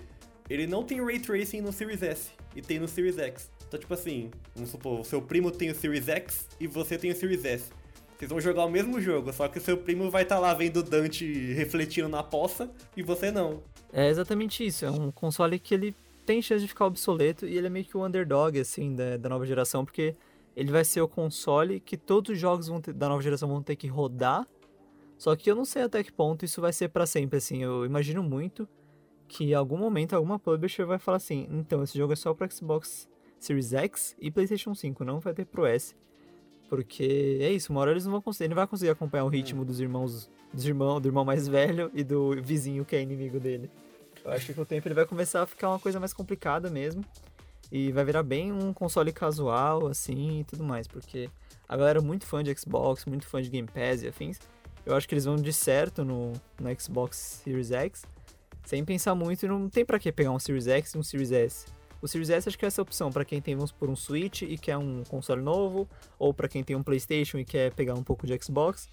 [0.51, 3.49] Ele não tem ray tracing no Series S e tem no Series X.
[3.69, 7.13] Então, tipo assim, vamos supor, o seu primo tem o Series X e você tem
[7.13, 7.71] o Series S.
[8.19, 10.83] Vocês vão jogar o mesmo jogo, só que seu primo vai estar tá lá vendo
[10.83, 13.63] Dante refletindo na poça e você não.
[13.93, 15.95] É exatamente isso, é um console que ele
[16.27, 19.29] tem chance de ficar obsoleto e ele é meio que o underdog, assim, da, da
[19.29, 20.17] nova geração, porque
[20.57, 23.77] ele vai ser o console que todos os jogos ter, da nova geração vão ter
[23.77, 24.47] que rodar,
[25.17, 27.87] só que eu não sei até que ponto isso vai ser para sempre, assim, eu
[27.87, 28.69] imagino muito
[29.31, 32.51] que em algum momento alguma publisher vai falar assim, então esse jogo é só para
[32.51, 35.95] Xbox Series X e PlayStation 5, não vai ter pro S.
[36.69, 39.29] Porque é isso, uma hora eles não vão conseguir, ele não vai conseguir acompanhar o
[39.29, 43.39] ritmo dos irmãos, dos irmãos, do irmão mais velho e do vizinho que é inimigo
[43.39, 43.71] dele.
[44.25, 46.69] Eu acho que com o tempo ele vai começar a ficar uma coisa mais complicada
[46.69, 47.05] mesmo.
[47.73, 50.89] E vai virar bem um console casual, assim, e tudo mais.
[50.89, 51.31] Porque
[51.69, 54.41] a galera é muito fã de Xbox, muito fã de Game Pass e afins.
[54.85, 58.05] Eu acho que eles vão de certo no, no Xbox Series X
[58.65, 61.67] sem pensar muito, não tem para que pegar um Series X e um Series S.
[62.03, 64.43] O Series S acho que é essa opção para quem tem, vamos por um Switch
[64.43, 68.03] e quer um console novo, ou para quem tem um PlayStation e quer pegar um
[68.03, 68.89] pouco de Xbox.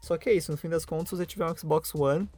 [0.00, 2.28] Só que é isso, no fim das contas, se você tiver um Xbox One,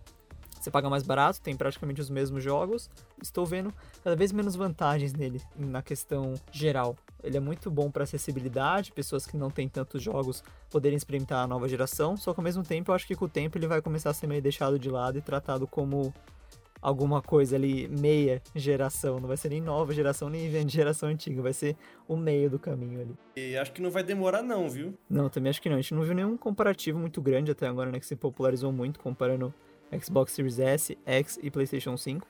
[0.64, 2.88] você paga mais barato, tem praticamente os mesmos jogos.
[3.22, 3.70] Estou vendo
[4.02, 6.96] cada vez menos vantagens nele na questão geral.
[7.22, 11.46] Ele é muito bom para acessibilidade, pessoas que não têm tantos jogos poderem experimentar a
[11.46, 13.82] nova geração, só que ao mesmo tempo eu acho que com o tempo ele vai
[13.82, 16.14] começar a ser meio deixado de lado e tratado como
[16.84, 19.18] alguma coisa ali, meia geração.
[19.18, 21.40] Não vai ser nem nova geração, nem geração antiga.
[21.40, 23.14] Vai ser o meio do caminho ali.
[23.34, 24.92] E acho que não vai demorar, não, viu?
[25.08, 25.76] Não, também acho que não.
[25.76, 27.98] A gente não viu nenhum comparativo muito grande até agora, né?
[27.98, 29.52] Que se popularizou muito comparando
[30.00, 32.26] Xbox Series S, X e PlayStation 5.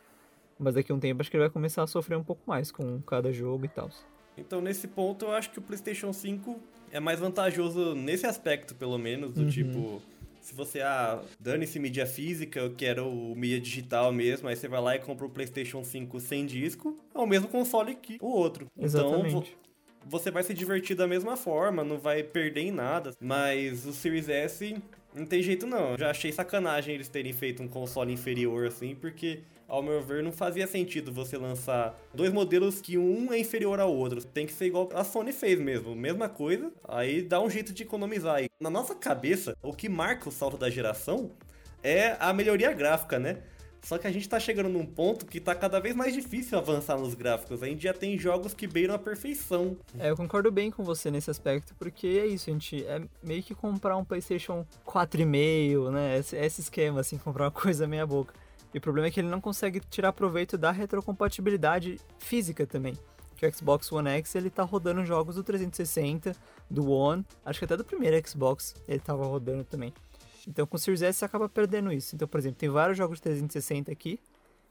[0.58, 2.70] Mas daqui a um tempo acho que ele vai começar a sofrer um pouco mais
[2.70, 3.90] com cada jogo e tal.
[4.38, 6.58] Então, nesse ponto, eu acho que o PlayStation 5
[6.92, 9.48] é mais vantajoso nesse aspecto, pelo menos, do Uhum.
[9.48, 10.02] tipo
[10.44, 14.80] se você, ah, dane-se mídia física, eu quero o mídia digital mesmo, aí você vai
[14.80, 18.66] lá e compra o PlayStation 5 sem disco, é o mesmo console que o outro.
[18.78, 19.28] Exatamente.
[19.28, 19.46] Então, vo-
[20.06, 23.12] você vai se divertir da mesma forma, não vai perder em nada.
[23.18, 24.76] Mas o Series S
[25.14, 25.92] não tem jeito não.
[25.92, 29.40] Eu Já achei sacanagem eles terem feito um console inferior assim, porque
[29.74, 33.92] ao meu ver não fazia sentido você lançar dois modelos que um é inferior ao
[33.92, 34.24] outro.
[34.24, 36.70] Tem que ser igual a Sony fez mesmo, mesma coisa.
[36.86, 38.42] Aí dá um jeito de economizar.
[38.42, 41.32] E na nossa cabeça, o que marca o salto da geração
[41.82, 43.38] é a melhoria gráfica, né?
[43.82, 46.96] Só que a gente tá chegando num ponto que tá cada vez mais difícil avançar
[46.96, 47.62] nos gráficos.
[47.62, 49.76] A gente já tem jogos que beiram a perfeição.
[49.98, 53.42] É, eu concordo bem com você nesse aspecto, porque é isso, a gente é meio
[53.42, 56.18] que comprar um PlayStation 4,5, né?
[56.18, 58.32] Esse, esse esquema, assim, comprar uma coisa meia boca.
[58.74, 62.94] E o problema é que ele não consegue tirar proveito da retrocompatibilidade física também.
[63.36, 66.34] Que o Xbox One X, ele tá rodando jogos do 360,
[66.68, 69.94] do One, acho que até do primeiro Xbox ele tava rodando também.
[70.46, 72.14] Então com o Series S você acaba perdendo isso.
[72.14, 74.18] Então, por exemplo, tem vários jogos de 360 aqui,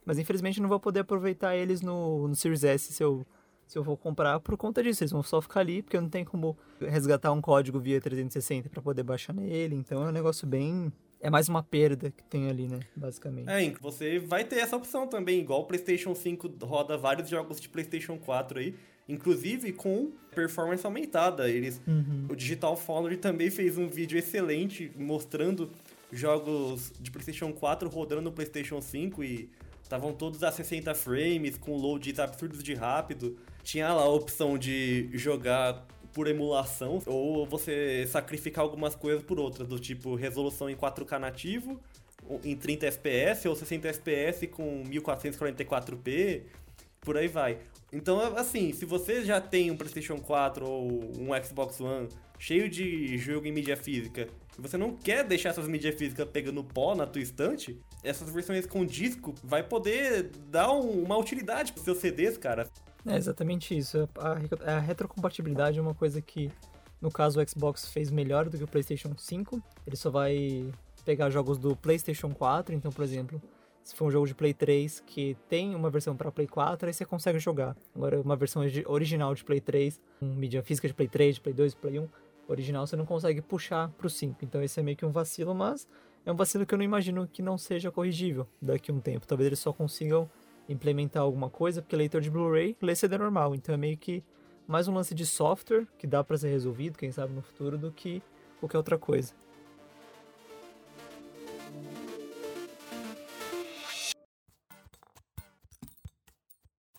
[0.06, 3.26] mas infelizmente não vou poder aproveitar eles no, no Series S se eu,
[3.66, 5.04] se eu for comprar por conta disso.
[5.04, 8.70] Eles vão só ficar ali, porque eu não tenho como resgatar um código via 360
[8.70, 9.76] para poder baixar nele.
[9.76, 10.92] Então é um negócio bem.
[11.24, 12.82] É mais uma perda que tem ali, né?
[12.94, 13.50] Basicamente.
[13.50, 17.70] É, você vai ter essa opção também, igual o PlayStation 5 roda vários jogos de
[17.70, 18.76] PlayStation 4 aí,
[19.08, 21.50] inclusive com performance aumentada.
[21.50, 22.28] Eles, Uhum.
[22.30, 25.72] o Digital Foundry também fez um vídeo excelente mostrando
[26.12, 29.50] jogos de PlayStation 4 rodando no PlayStation 5 e
[29.82, 33.38] estavam todos a 60 frames com loads absurdos de rápido.
[33.64, 39.68] Tinha lá a opção de jogar por emulação ou você sacrificar algumas coisas por outras,
[39.68, 41.80] do tipo resolução em 4K nativo
[42.44, 46.44] em 30 FPS ou 60 FPS com 1444p,
[47.02, 47.58] por aí vai.
[47.92, 52.08] Então, assim, se você já tem um PlayStation 4 ou um Xbox One
[52.40, 56.64] cheio de jogo em mídia física e você não quer deixar essas mídias físicas pegando
[56.64, 61.84] pó na tua estante, essas versões com disco vai poder dar um- uma utilidade pros
[61.84, 62.70] seus CDs, cara.
[63.06, 64.10] É exatamente isso.
[64.16, 66.52] A, a retrocompatibilidade é uma coisa que,
[67.02, 69.62] no caso, o Xbox fez melhor do que o PlayStation 5.
[69.86, 70.72] Ele só vai
[71.04, 73.42] pegar jogos do PlayStation 4, então, por exemplo,
[73.84, 76.94] se for um jogo de Play 3 que tem uma versão para Play 4, aí
[76.94, 77.76] você consegue jogar.
[77.94, 81.54] Agora, uma versão original de Play 3, um mídia física de Play 3, de Play
[81.54, 82.08] 2, de Play 1,
[82.48, 84.38] original, você não consegue puxar pro 5.
[84.44, 85.88] Então, esse é meio que um vacilo, mas
[86.26, 89.28] é um vacilo que eu não imagino que não seja corrigível daqui a um tempo.
[89.28, 90.30] Talvez eles só consigam
[90.68, 93.54] implementar alguma coisa, porque leitor de Blu-ray lê CD normal.
[93.56, 94.24] Então, é meio que
[94.68, 97.92] mais um lance de software que dá para ser resolvido, quem sabe no futuro, do
[97.92, 98.22] que
[98.60, 99.34] qualquer outra coisa.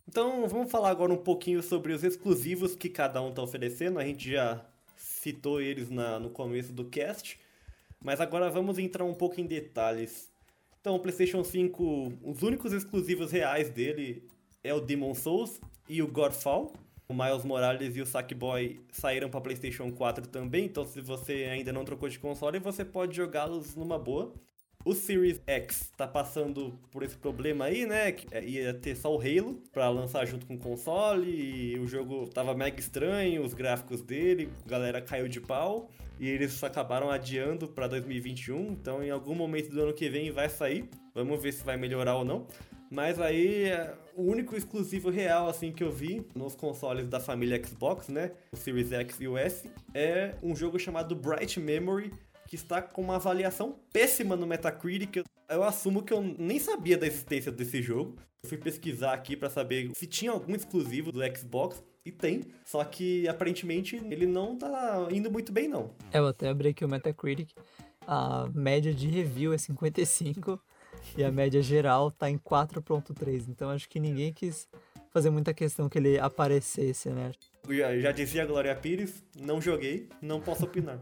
[0.07, 3.99] Então vamos falar agora um pouquinho sobre os exclusivos que cada um está oferecendo.
[3.99, 4.65] A gente já
[4.97, 7.41] citou eles na, no começo do cast,
[8.01, 10.31] mas agora vamos entrar um pouco em detalhes.
[10.85, 14.23] Então, o PlayStation 5, os únicos exclusivos reais dele
[14.63, 16.75] é o Demon Souls e o Godfall.
[17.09, 21.73] O Miles Morales e o Sackboy saíram para PlayStation 4 também, então se você ainda
[21.73, 24.35] não trocou de console, você pode jogá-los numa boa.
[24.85, 28.13] O Series X tá passando por esse problema aí, né?
[28.13, 31.87] Que é, ia ter só o Halo para lançar junto com o console e o
[31.87, 35.89] jogo tava mega estranho, os gráficos dele, a galera caiu de pau
[36.21, 38.73] e eles acabaram adiando para 2021.
[38.73, 40.89] Então, em algum momento do ano que vem vai sair.
[41.15, 42.47] Vamos ver se vai melhorar ou não.
[42.91, 47.61] Mas aí, é, o único exclusivo real assim que eu vi nos consoles da família
[47.65, 52.13] Xbox, né, o Series X e o S, é um jogo chamado Bright Memory
[52.55, 55.25] que está com uma avaliação péssima no Metacritic.
[55.49, 58.17] Eu assumo que eu nem sabia da existência desse jogo.
[58.45, 61.83] Eu fui pesquisar aqui para saber se tinha algum exclusivo do Xbox.
[62.07, 65.91] E tem, só que aparentemente ele não tá indo muito bem, não.
[66.13, 67.51] É, eu até abri aqui o Metacritic.
[68.07, 70.61] A média de review é 55
[71.17, 73.47] e a média geral tá em 4.3.
[73.49, 74.69] Então acho que ninguém quis
[75.11, 77.33] fazer muita questão que ele aparecesse, né?
[77.69, 81.01] Já, já dizia a Glória Pires, não joguei, não posso opinar.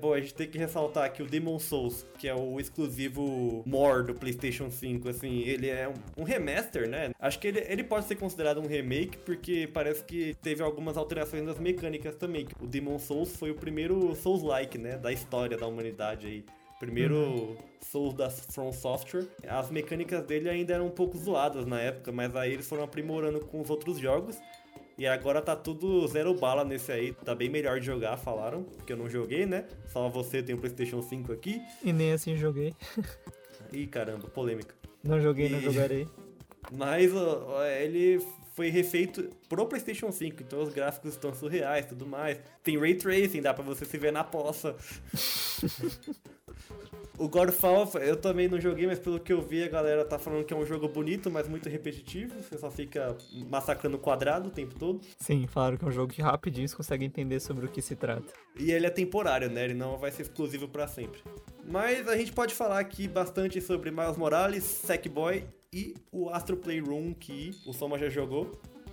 [0.00, 4.04] Bom, a gente tem que ressaltar aqui o Demon Souls, que é o exclusivo more
[4.04, 7.10] do PlayStation 5, assim, ele é um, um remaster, né?
[7.18, 11.44] Acho que ele, ele pode ser considerado um remake, porque parece que teve algumas alterações
[11.44, 12.46] nas mecânicas também.
[12.60, 16.44] O Demon Souls foi o primeiro Souls-like, né, da história da humanidade aí.
[16.80, 17.56] Primeiro uhum.
[17.82, 19.26] Souls da From Software.
[19.46, 23.38] As mecânicas dele ainda eram um pouco zoadas na época, mas aí eles foram aprimorando
[23.40, 24.38] com os outros jogos.
[25.00, 27.14] E agora tá tudo zero bala nesse aí.
[27.14, 28.64] Tá bem melhor de jogar, falaram.
[28.64, 29.64] Porque eu não joguei, né?
[29.86, 31.58] Só você tem o PlayStation 5 aqui.
[31.82, 32.74] E nem assim joguei.
[33.72, 34.74] Ih, caramba, polêmica.
[35.02, 35.48] Não joguei, e...
[35.48, 36.06] não jogarei.
[36.70, 38.22] Mas ó, ele
[38.54, 42.38] foi refeito pro PlayStation 5, então os gráficos estão surreais tudo mais.
[42.62, 44.76] Tem ray tracing, dá pra você se ver na poça.
[47.20, 50.42] O Godfall, eu também não joguei, mas pelo que eu vi, a galera tá falando
[50.42, 52.32] que é um jogo bonito, mas muito repetitivo.
[52.40, 53.14] Você só fica
[53.46, 55.02] massacrando quadrado o tempo todo.
[55.18, 57.94] Sim, falaram que é um jogo que rapidinho você consegue entender sobre o que se
[57.94, 58.32] trata.
[58.58, 59.66] E ele é temporário, né?
[59.66, 61.20] Ele não vai ser exclusivo para sempre.
[61.68, 67.12] Mas a gente pode falar aqui bastante sobre Miles Morales, Sackboy e o Astro Playroom,
[67.12, 68.50] que o Soma já jogou.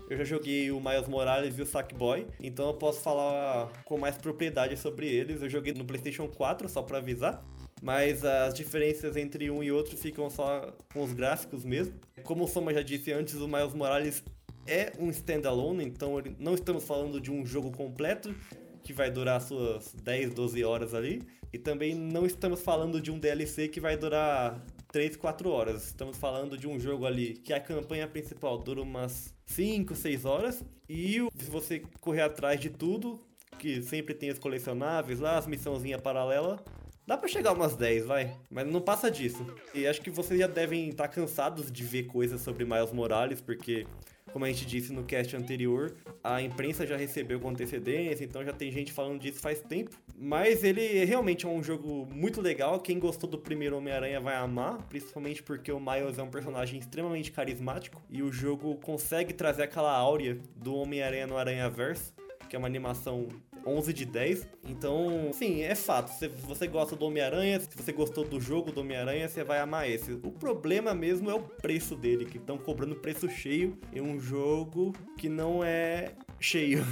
[0.10, 4.18] Eu já joguei o Miles Morales e o Sackboy, então eu posso falar com mais
[4.18, 5.42] propriedade sobre eles.
[5.42, 7.42] Eu joguei no PlayStation 4, só para avisar
[7.82, 11.94] mas as diferenças entre um e outro ficam só com os gráficos mesmo.
[12.24, 14.24] Como o Soma já disse antes, o Miles Morales
[14.66, 18.36] é um standalone, então não estamos falando de um jogo completo
[18.84, 23.20] que vai durar suas 10, 12 horas ali, e também não estamos falando de um
[23.20, 25.88] DLC que vai durar 3, 4 horas.
[25.88, 30.64] Estamos falando de um jogo ali que a campanha principal dura umas 5, 6 horas,
[30.90, 33.20] e se você correr atrás de tudo,
[33.60, 36.60] que sempre tem os colecionáveis lá, as missãozinhas paralelas,
[37.08, 38.36] Dá pra chegar umas 10, vai.
[38.52, 39.46] Mas não passa disso.
[39.74, 43.88] E acho que vocês já devem estar cansados de ver coisas sobre Miles Morales, porque,
[44.34, 48.52] como a gente disse no cast anterior, a imprensa já recebeu com antecedência, então já
[48.52, 49.92] tem gente falando disso faz tempo.
[50.18, 52.78] Mas ele realmente é um jogo muito legal.
[52.82, 57.32] Quem gostou do primeiro Homem-Aranha vai amar, principalmente porque o Miles é um personagem extremamente
[57.32, 62.14] carismático e o jogo consegue trazer aquela áurea do Homem-Aranha no Aranha Verso
[62.48, 63.28] que é uma animação
[63.68, 64.48] 11 de 10.
[64.68, 66.10] Então, sim, é fato.
[66.10, 69.90] Se você gosta do Homem-Aranha, se você gostou do jogo do Homem-Aranha, você vai amar
[69.90, 70.14] esse.
[70.14, 74.94] O problema mesmo é o preço dele, que estão cobrando preço cheio em um jogo
[75.18, 76.86] que não é cheio.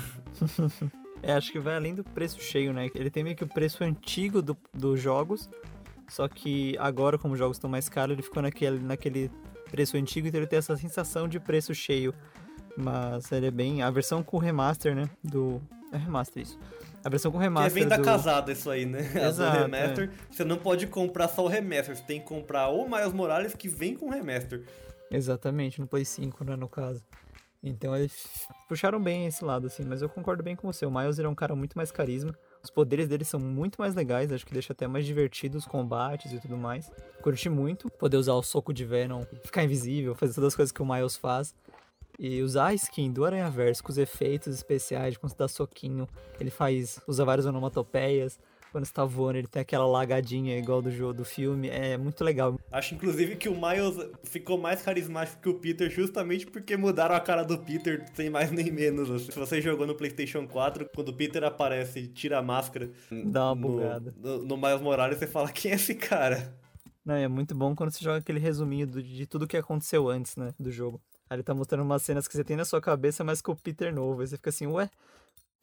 [1.24, 2.90] é, acho que vai além do preço cheio, né?
[2.94, 5.50] Ele tem meio que o preço antigo do, dos jogos,
[6.08, 9.32] só que agora, como os jogos estão mais caros, ele ficou naquele, naquele
[9.72, 12.14] preço antigo, então ele tem essa sensação de preço cheio.
[12.78, 13.82] Mas ele é bem.
[13.82, 15.10] A versão com remaster, né?
[15.24, 15.62] Do.
[15.92, 16.60] É remaster isso.
[17.04, 17.74] A versão com remaster.
[17.74, 19.00] Que é bem da casada isso aí, né?
[19.28, 20.10] Exato, remaster.
[20.10, 20.34] É.
[20.34, 23.68] Você não pode comprar só o remaster, você tem que comprar o Miles Morales que
[23.68, 24.64] vem com remaster.
[25.12, 26.56] Exatamente, no Play 5, né?
[26.56, 27.04] No caso.
[27.62, 28.28] Então eles
[28.70, 30.86] puxaram bem esse lado, assim, mas eu concordo bem com você.
[30.86, 32.36] O Miles ele é um cara muito mais carisma.
[32.64, 36.32] Os poderes dele são muito mais legais, acho que deixa até mais divertido os combates
[36.32, 36.92] e tudo mais.
[37.22, 40.82] Curti muito poder usar o soco de Venom, ficar invisível, fazer todas as coisas que
[40.82, 41.56] o Miles faz.
[42.18, 46.08] E usar a skin do Aranha Verso com os efeitos especiais, quando você dá soquinho,
[46.40, 47.00] ele faz.
[47.08, 48.40] usa várias onomatopeias
[48.76, 51.70] quando você tá voando, ele tem aquela lagadinha igual do jogo do filme.
[51.70, 52.60] É muito legal.
[52.70, 57.22] Acho inclusive que o Miles ficou mais carismático que o Peter justamente porque mudaram a
[57.22, 59.10] cara do Peter sem mais nem menos.
[59.10, 59.32] Assim.
[59.32, 63.46] Se você jogou no PlayStation 4, quando o Peter aparece e tira a máscara, dá
[63.46, 64.14] uma bugada.
[64.22, 66.54] No, no, no Miles Morales, você fala: quem é esse cara?
[67.06, 70.36] Não, é muito bom quando você joga aquele resuminho do, de tudo que aconteceu antes,
[70.36, 71.00] né, do jogo.
[71.30, 73.56] Aí ele tá mostrando umas cenas que você tem na sua cabeça, mas com o
[73.56, 74.22] Peter novo.
[74.22, 74.90] Aí você fica assim, ué,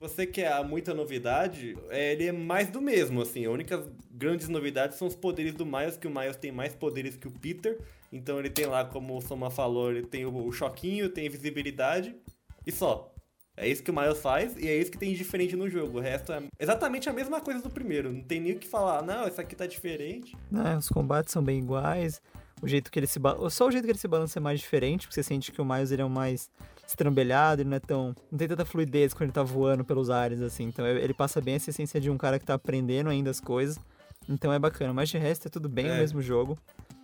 [0.02, 3.44] você quer muita novidade, é, ele é mais do mesmo, assim.
[3.44, 7.16] A única grandes novidades são os poderes do Miles, que o Miles tem mais poderes
[7.16, 7.78] que o Peter.
[8.12, 12.16] Então ele tem lá, como o Soma falou, ele tem o choquinho, tem invisibilidade
[12.66, 13.14] e só.
[13.56, 15.98] É isso que o Miles faz e é isso que tem de diferente no jogo.
[15.98, 18.12] O resto é exatamente a mesma coisa do primeiro.
[18.12, 20.36] Não tem nem o que falar, não, isso aqui tá diferente.
[20.52, 22.20] É, os combates são bem iguais.
[22.62, 23.20] O jeito que ele se
[23.50, 25.64] Só o jeito que ele se balança é mais diferente, porque você sente que o
[25.64, 26.48] Miles ele é o mais
[26.86, 28.14] estrambelhado, ele não é tão.
[28.30, 30.64] não tem tanta fluidez quando ele tá voando pelos ares, assim.
[30.64, 33.78] Então ele passa bem essa essência de um cara que tá aprendendo ainda as coisas.
[34.28, 34.92] Então é bacana.
[34.92, 35.92] Mas de resto é tudo bem é.
[35.92, 36.56] o mesmo jogo.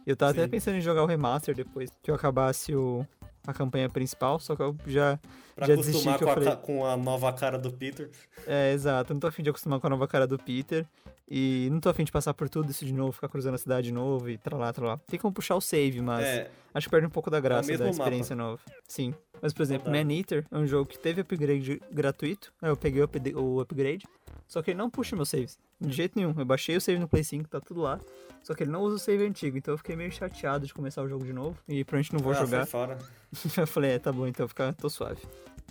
[0.07, 0.41] Eu tava Sim.
[0.41, 3.05] até pensando em jogar o remaster depois que eu acabasse o,
[3.47, 5.19] a campanha principal, só que eu já.
[5.55, 6.57] Pra já acostumar com, a, falei...
[6.57, 8.11] com a nova cara do Peter.
[8.47, 9.13] É, exato.
[9.13, 10.87] Eu não tô afim de acostumar com a nova cara do Peter.
[11.31, 13.89] E não tô afim de passar por tudo isso de novo, ficar cruzando a cidade
[13.89, 14.99] de novo e tralá, tralá.
[15.07, 17.77] Tem como puxar o save, mas é, acho que perde um pouco da graça é
[17.77, 18.51] da experiência mapa.
[18.51, 18.63] nova.
[18.87, 19.15] Sim.
[19.43, 22.53] Mas, por exemplo, Man Eater é um jogo que teve upgrade gratuito.
[22.63, 23.03] Eu peguei
[23.35, 24.07] o upgrade,
[24.47, 25.59] só que ele não puxa meus saves.
[25.79, 26.35] De jeito nenhum.
[26.37, 28.01] Eu baixei o save no Play 5, tá tudo lá.
[28.43, 31.03] Só que ele não usa o save antigo, então eu fiquei meio chateado de começar
[31.03, 31.59] o jogo de novo.
[31.69, 32.67] E provavelmente não vou ah, jogar.
[32.67, 32.97] Fora.
[33.59, 35.21] eu falei, é, tá bom, então fica, tô suave.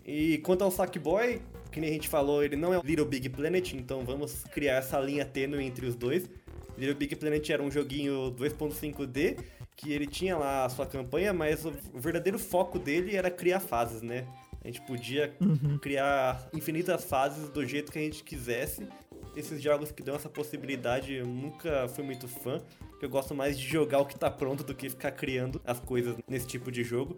[0.08, 3.74] E quanto ao Sackboy, que nem a gente falou, ele não é Little Big Planet,
[3.74, 6.30] então vamos criar essa linha tênue entre os dois.
[6.78, 9.38] Little Big Planet era um joguinho 2.5D,
[9.76, 14.02] que ele tinha lá a sua campanha, mas o verdadeiro foco dele era criar fases,
[14.02, 14.26] né?
[14.63, 15.78] A gente podia uhum.
[15.78, 18.88] criar infinitas fases do jeito que a gente quisesse.
[19.36, 23.60] Esses jogos que dão essa possibilidade eu nunca fui muito fã, porque eu gosto mais
[23.60, 26.84] de jogar o que tá pronto do que ficar criando as coisas nesse tipo de
[26.84, 27.17] jogo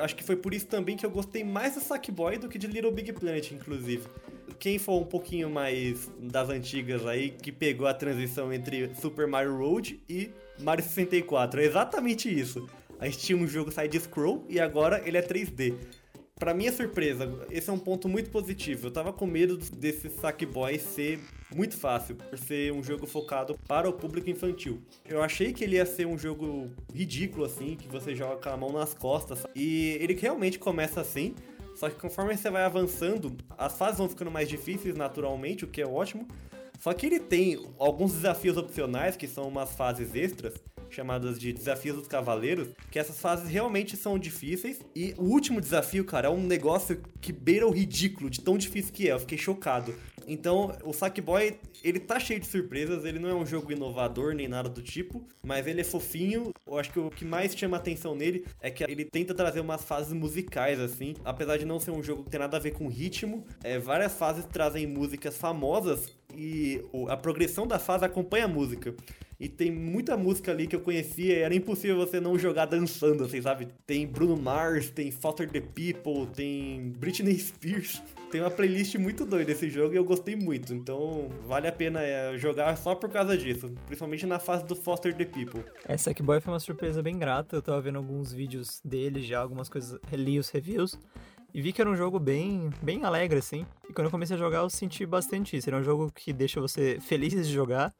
[0.00, 2.66] acho que foi por isso também que eu gostei mais do Sackboy do que de
[2.66, 4.06] Little Big Planet, inclusive.
[4.58, 9.56] Quem for um pouquinho mais das antigas aí, que pegou a transição entre Super Mario
[9.56, 12.68] Road e Mario 64, é exatamente isso.
[12.98, 15.74] A gente tinha um jogo side-scroll e agora ele é 3D.
[16.38, 18.86] Pra minha surpresa, esse é um ponto muito positivo.
[18.86, 21.20] Eu tava com medo desse Sackboy ser
[21.54, 24.82] muito fácil, por ser um jogo focado para o público infantil.
[25.04, 28.56] Eu achei que ele ia ser um jogo ridículo, assim, que você joga com a
[28.56, 29.46] mão nas costas.
[29.54, 31.34] E ele realmente começa assim.
[31.74, 35.82] Só que conforme você vai avançando, as fases vão ficando mais difíceis naturalmente, o que
[35.82, 36.26] é ótimo.
[36.80, 40.54] Só que ele tem alguns desafios opcionais, que são umas fases extras,
[40.90, 44.80] chamadas de Desafios dos Cavaleiros, que essas fases realmente são difíceis.
[44.94, 48.92] E o último desafio, cara, é um negócio que beira o ridículo de tão difícil
[48.92, 49.12] que é.
[49.12, 49.94] Eu fiquei chocado.
[50.26, 54.48] Então, o Sackboy, ele tá cheio de surpresas, ele não é um jogo inovador nem
[54.48, 56.52] nada do tipo, mas ele é fofinho.
[56.66, 59.84] Eu acho que o que mais chama atenção nele é que ele tenta trazer umas
[59.84, 61.14] fases musicais, assim.
[61.24, 64.14] Apesar de não ser um jogo que tem nada a ver com ritmo, é, várias
[64.14, 68.94] fases trazem músicas famosas e a progressão da fase acompanha a música.
[69.38, 73.40] E tem muita música ali que eu conhecia era impossível você não jogar dançando, assim,
[73.40, 73.68] sabe?
[73.86, 78.02] Tem Bruno Mars, tem Foster the People, tem Britney Spears.
[78.30, 80.74] Tem uma playlist muito doida esse jogo e eu gostei muito.
[80.74, 83.72] Então vale a pena é, jogar só por causa disso.
[83.86, 85.64] Principalmente na fase do Foster the People.
[85.86, 87.56] É, Sackboy foi uma surpresa bem grata.
[87.56, 90.98] Eu tava vendo alguns vídeos dele já, algumas coisas, li os reviews.
[91.54, 93.64] E vi que era um jogo bem, bem alegre, assim.
[93.88, 95.70] E quando eu comecei a jogar, eu senti bastante isso.
[95.70, 97.94] Era um jogo que deixa você feliz de jogar.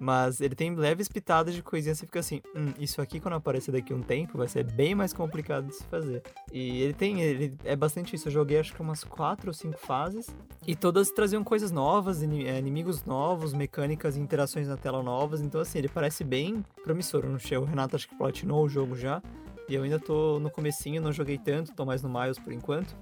[0.00, 3.70] Mas ele tem leves pitadas de coisinhas, você fica assim, hum, isso aqui quando aparecer
[3.70, 6.22] daqui um tempo vai ser bem mais complicado de se fazer.
[6.50, 8.28] E ele tem, ele é bastante isso.
[8.28, 10.34] Eu joguei acho que umas quatro ou cinco fases
[10.66, 12.26] e todas traziam coisas novas, é,
[12.58, 15.42] inimigos novos, mecânicas e interações na tela novas.
[15.42, 17.26] Então assim, ele parece bem promissor.
[17.26, 19.22] Não sei, o Renato acho que platinou o jogo já.
[19.68, 22.96] E eu ainda tô no comecinho, não joguei tanto, tô mais no Miles por enquanto.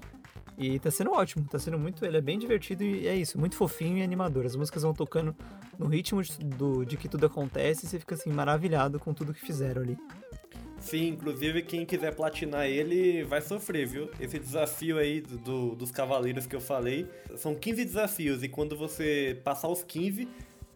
[0.58, 2.04] E tá sendo ótimo, tá sendo muito.
[2.04, 4.44] Ele é bem divertido e é isso, muito fofinho e animador.
[4.44, 5.34] As músicas vão tocando
[5.78, 9.32] no ritmo de, do, de que tudo acontece e você fica assim, maravilhado com tudo
[9.32, 9.96] que fizeram ali.
[10.80, 14.10] Sim, inclusive quem quiser platinar ele vai sofrer, viu?
[14.20, 17.06] Esse desafio aí do, dos cavaleiros que eu falei
[17.36, 20.28] são 15 desafios e quando você passar os 15,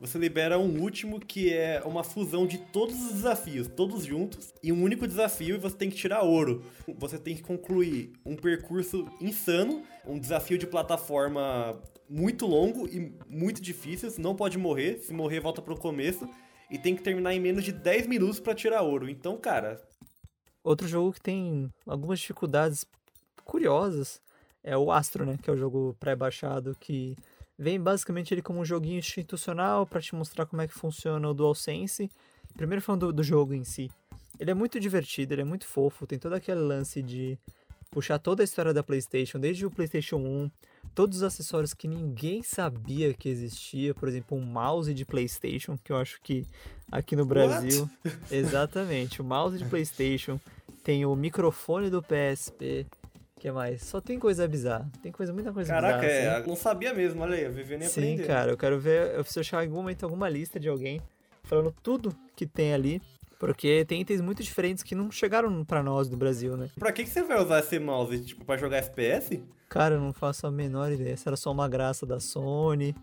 [0.03, 4.73] você libera um último que é uma fusão de todos os desafios, todos juntos, em
[4.73, 6.65] um único desafio e você tem que tirar ouro.
[6.99, 11.81] Você tem que concluir um percurso insano, um desafio de plataforma
[12.11, 16.29] muito longo e muito difícil, não pode morrer, se morrer volta pro começo
[16.69, 19.09] e tem que terminar em menos de 10 minutos para tirar ouro.
[19.09, 19.81] Então, cara,
[20.65, 22.85] Outro jogo que tem algumas dificuldades
[23.45, 24.21] curiosas
[24.65, 25.39] é o Astro, né?
[25.41, 27.17] Que é o jogo pré-baixado que
[27.63, 31.33] vem basicamente ele como um joguinho institucional para te mostrar como é que funciona o
[31.33, 32.11] DualSense.
[32.57, 33.89] Primeiro falando do, do jogo em si.
[34.39, 37.39] Ele é muito divertido, ele é muito fofo, tem todo aquele lance de
[37.89, 40.51] puxar toda a história da PlayStation, desde o PlayStation 1,
[40.95, 45.93] todos os acessórios que ninguém sabia que existia, por exemplo, um mouse de PlayStation, que
[45.93, 46.45] eu acho que
[46.91, 48.19] aqui no Brasil, What?
[48.35, 50.41] exatamente, o mouse de PlayStation,
[50.83, 52.87] tem o microfone do PSP,
[53.43, 53.83] que mais?
[53.83, 56.13] Só tem coisa bizarra, tem coisa muita coisa caraca, bizarra.
[56.15, 56.49] é, assim.
[56.49, 58.27] não sabia mesmo, olha aí, eu vivendo e Sim, aprendendo.
[58.29, 61.03] cara, eu quero ver, eu preciso achar em algum momento alguma lista de alguém
[61.43, 63.03] falando tudo que tem ali,
[63.41, 66.71] porque tem itens muito diferentes que não chegaram pra nós do Brasil, né?
[66.79, 68.17] Pra que, que você vai usar esse mouse?
[68.25, 69.43] Tipo, pra jogar FPS?
[69.69, 71.15] Cara, eu não faço a menor ideia.
[71.15, 72.95] Essa era só uma graça da Sony.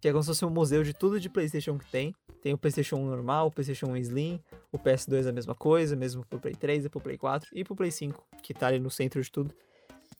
[0.00, 2.12] Que é como se fosse um museu de tudo de PlayStation que tem.
[2.42, 4.40] Tem o PlayStation 1 normal, o PlayStation 1 Slim,
[4.72, 7.62] o PS2 é a mesma coisa, mesmo pro Play 3, e pro Play 4 e
[7.62, 9.54] pro Play 5, que tá ali no centro de tudo.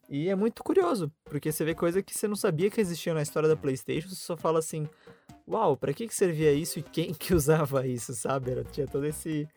[0.08, 3.22] E é muito curioso, porque você vê coisa que você não sabia que existia na
[3.22, 4.88] história da PlayStation, você só fala assim:
[5.48, 8.50] Uau, pra que, que servia isso e quem que usava isso, sabe?
[8.50, 9.48] Era, tinha todo esse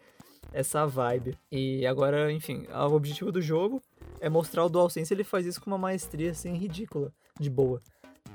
[0.54, 1.38] essa vibe.
[1.52, 3.82] E agora, enfim, o objetivo do jogo
[4.20, 7.82] é mostrar o DualSense, ele faz isso com uma maestria assim ridícula, de boa.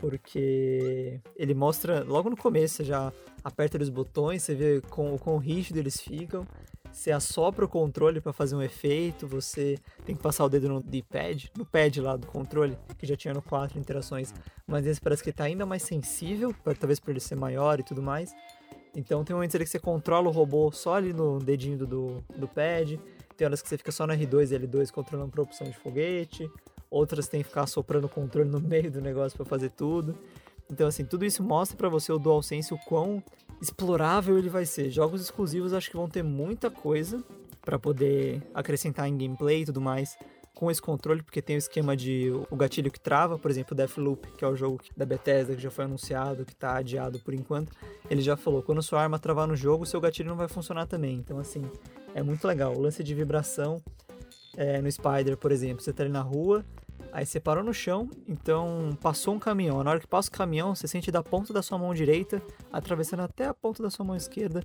[0.00, 3.12] Porque ele mostra logo no começo, já
[3.44, 6.46] aperta os botões, você vê com o quão rígido eles ficam.
[6.92, 10.82] Você assopra o controle para fazer um efeito, você tem que passar o dedo no
[10.82, 14.32] D-pad, no pad lá do controle, que já tinha no 4 interações,
[14.66, 18.02] mas esse parece que tá ainda mais sensível, talvez por ele ser maior e tudo
[18.02, 18.34] mais.
[18.94, 22.24] Então tem momentos ali que você controla o robô só ali no dedinho do, do,
[22.36, 23.00] do pad,
[23.38, 26.48] tem horas que você fica só no R2 e L2 controlando por opção de foguete,
[26.90, 30.14] outras tem que ficar soprando o controle no meio do negócio para fazer tudo.
[30.70, 33.22] Então assim, tudo isso mostra para você o DualSense o quão
[33.62, 34.90] explorável ele vai ser.
[34.90, 37.22] Jogos exclusivos acho que vão ter muita coisa
[37.60, 40.18] para poder acrescentar em gameplay e tudo mais
[40.52, 44.28] com esse controle, porque tem o esquema de o gatilho que trava, por exemplo, Deathloop,
[44.32, 47.72] que é o jogo da Bethesda que já foi anunciado, que tá adiado por enquanto.
[48.10, 51.14] Ele já falou, quando sua arma travar no jogo, seu gatilho não vai funcionar também.
[51.14, 51.62] Então assim,
[52.14, 52.76] é muito legal.
[52.76, 53.82] O lance de vibração
[54.56, 56.64] é, no Spider, por exemplo, você tá ali na rua,
[57.12, 59.84] aí você parou no chão, então passou um caminhão.
[59.84, 62.42] Na hora que passa o caminhão, você sente da ponta da sua mão direita,
[62.72, 64.64] atravessando até a ponta da sua mão esquerda,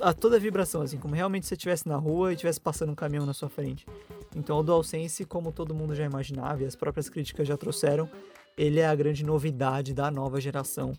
[0.00, 2.94] a toda a vibração, assim, como realmente você estivesse na rua e estivesse passando um
[2.94, 3.86] caminhão na sua frente.
[4.34, 8.08] Então o DualSense, como todo mundo já imaginava e as próprias críticas já trouxeram,
[8.56, 10.92] ele é a grande novidade da nova geração.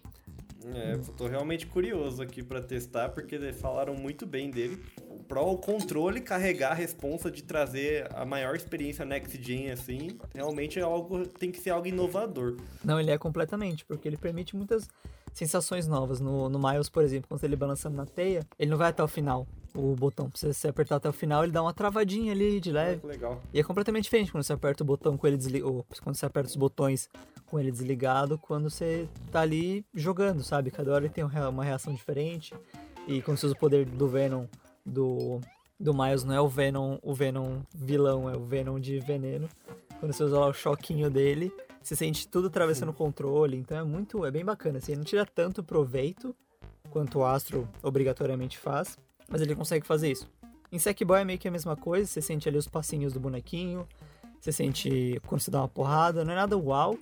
[0.73, 4.83] É, eu tô realmente curioso aqui pra testar, porque falaram muito bem dele.
[5.29, 10.79] Para o controle carregar a responsa de trazer a maior experiência next gen, assim, realmente
[10.79, 12.57] é algo, tem que ser algo inovador.
[12.83, 14.89] Não, ele é completamente, porque ele permite muitas
[15.31, 16.19] sensações novas.
[16.19, 19.07] No, no Miles, por exemplo, quando ele balançando na teia, ele não vai até o
[19.07, 20.31] final, o botão.
[20.33, 23.05] Se você apertar até o final, ele dá uma travadinha ali de leve.
[23.05, 23.39] legal.
[23.53, 26.49] E é completamente diferente quando você aperta o botão com ele desligado, quando você aperta
[26.49, 27.07] os botões
[27.45, 30.71] com ele desligado, quando você tá ali jogando, sabe?
[30.71, 32.51] Cada hora ele tem uma reação diferente.
[33.07, 34.47] E quando você usa o poder do Venom
[34.89, 35.39] do,
[35.79, 39.47] do Miles, não é o Venom, o Venom vilão, é o Venom de veneno.
[39.99, 43.83] Quando você usa lá o choquinho dele, você sente tudo atravessando o controle, então é
[43.83, 46.35] muito, é bem bacana, assim, ele não tira tanto proveito
[46.89, 48.97] quanto o Astro obrigatoriamente faz,
[49.29, 50.29] mas ele consegue fazer isso.
[50.71, 53.87] Em Sackboy é meio que a mesma coisa, você sente ali os passinhos do bonequinho,
[54.39, 56.97] você sente quando você dá uma porrada, não é nada uau,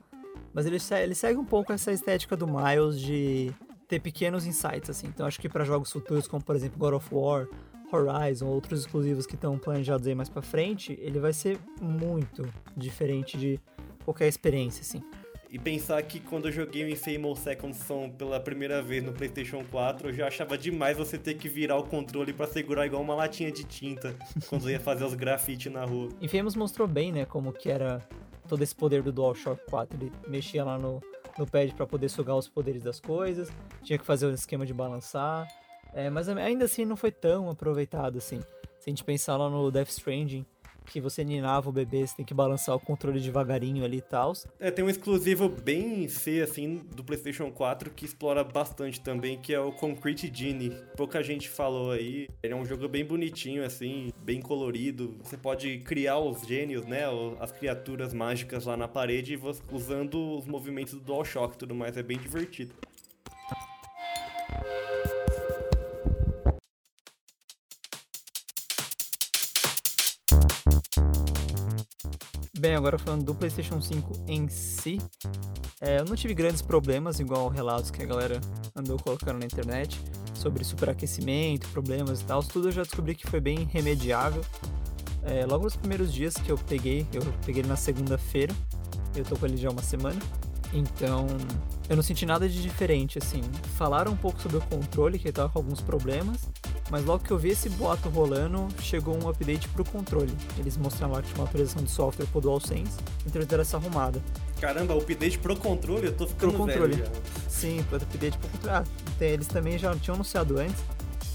[0.54, 3.54] mas ele, ele segue um pouco essa estética do Miles de
[3.88, 5.08] ter pequenos insights, assim.
[5.08, 7.48] Então acho que para jogos futuros, como por exemplo God of War,
[7.92, 13.38] Horizon, outros exclusivos que estão planejados aí mais pra frente, ele vai ser muito diferente
[13.38, 13.60] de
[14.04, 15.02] qualquer experiência, assim.
[15.50, 19.64] E pensar que quando eu joguei o Infamous Second Son pela primeira vez no PlayStation
[19.72, 23.16] 4, eu já achava demais você ter que virar o controle pra segurar igual uma
[23.16, 24.14] latinha de tinta
[24.50, 26.10] quando ia fazer os grafites na rua.
[26.22, 28.06] Infamous mostrou bem, né, como que era
[28.48, 29.98] todo esse poder do DualShock 4.
[29.98, 31.02] Ele mexia lá no,
[31.38, 33.50] no pad para poder sugar os poderes das coisas,
[33.82, 35.48] tinha que fazer o esquema de balançar,
[35.94, 38.40] é, mas ainda assim não foi tão aproveitado assim.
[38.80, 40.46] Se a gente pensar lá no Death Stranding,
[40.88, 44.34] que você ninava o bebê, você tem que balançar o controle devagarinho ali e tal.
[44.60, 49.54] É, tem um exclusivo bem C, assim, do PlayStation 4 que explora bastante também, que
[49.54, 50.74] é o Concrete Genie.
[50.96, 52.28] Pouca gente falou aí.
[52.42, 55.18] Ele é um jogo bem bonitinho, assim, bem colorido.
[55.24, 57.04] Você pode criar os gênios, né?
[57.40, 59.38] As criaturas mágicas lá na parede
[59.72, 61.98] usando os movimentos do DualShock e tudo mais.
[61.98, 62.74] É bem divertido.
[72.68, 75.00] Bem, agora falando do PlayStation 5 em si,
[75.80, 78.42] é, eu não tive grandes problemas, igual relatos que a galera
[78.76, 79.98] andou colocando na internet
[80.34, 82.44] sobre superaquecimento, problemas e tal.
[82.44, 84.44] Tudo eu já descobri que foi bem remediável.
[85.24, 88.54] É, logo nos primeiros dias que eu peguei, eu peguei ele na segunda-feira,
[89.16, 90.20] eu tô com ele já uma semana.
[90.74, 91.26] Então,
[91.88, 93.40] eu não senti nada de diferente, assim.
[93.78, 96.50] Falaram um pouco sobre o controle, que ele tava com alguns problemas,
[96.90, 100.34] mas logo que eu vi esse boato rolando, chegou um update pro controle.
[100.58, 102.92] Eles mostraram lá que tinha uma atualização de software pro DualSense,
[103.26, 104.22] então eles deram essa arrumada.
[104.60, 106.08] Caramba, update pro controle?
[106.08, 106.96] Eu tô ficando Pro controle.
[106.96, 107.50] velho já.
[107.50, 108.76] Sim, pro update pro controle.
[108.78, 108.84] Ah,
[109.24, 110.82] eles também já tinham anunciado antes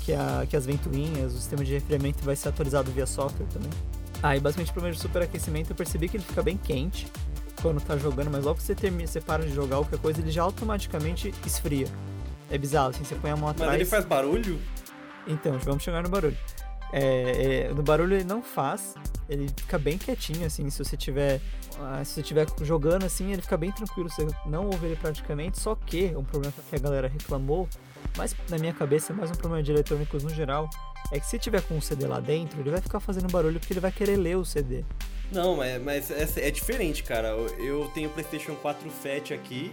[0.04, 3.70] que, a, que as ventoinhas, o sistema de refriamento vai ser atualizado via software também.
[4.22, 7.06] Ah, e basicamente o problema de superaquecimento eu percebi que ele fica bem quente
[7.60, 10.30] quando tá jogando, mas logo que você, termina, você para de jogar qualquer coisa, ele
[10.32, 11.86] já automaticamente esfria.
[12.50, 13.74] É bizarro, assim, você põe a mão Mas atrás.
[13.76, 14.58] ele faz barulho?
[15.26, 16.36] Então, vamos chegar no barulho.
[16.92, 18.94] É, é, no barulho ele não faz,
[19.26, 21.40] ele fica bem quietinho, assim, se você tiver.
[21.80, 25.58] ah, se você estiver jogando assim, ele fica bem tranquilo, você não ouve ele praticamente,
[25.58, 27.66] só que um problema que a galera reclamou,
[28.14, 30.68] mas na minha cabeça é mais um problema de eletrônicos no geral,
[31.10, 33.72] é que se tiver com um CD lá dentro, ele vai ficar fazendo barulho porque
[33.72, 34.84] ele vai querer ler o CD.
[35.32, 37.28] Não, mas, mas é, é diferente, cara.
[37.58, 39.72] Eu tenho o PlayStation 4 Fat aqui.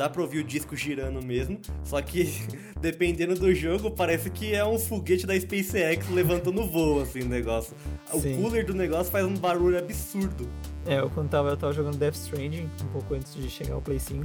[0.00, 1.60] Dá pra ouvir o disco girando mesmo.
[1.84, 2.32] Só que,
[2.80, 7.76] dependendo do jogo, parece que é um foguete da SpaceX levantando voo, assim, o negócio.
[8.10, 8.40] O Sim.
[8.40, 10.48] cooler do negócio faz um barulho absurdo.
[10.86, 13.82] É, eu quando tava, eu tava jogando Death Stranding, um pouco antes de chegar ao
[13.82, 14.24] Play 5.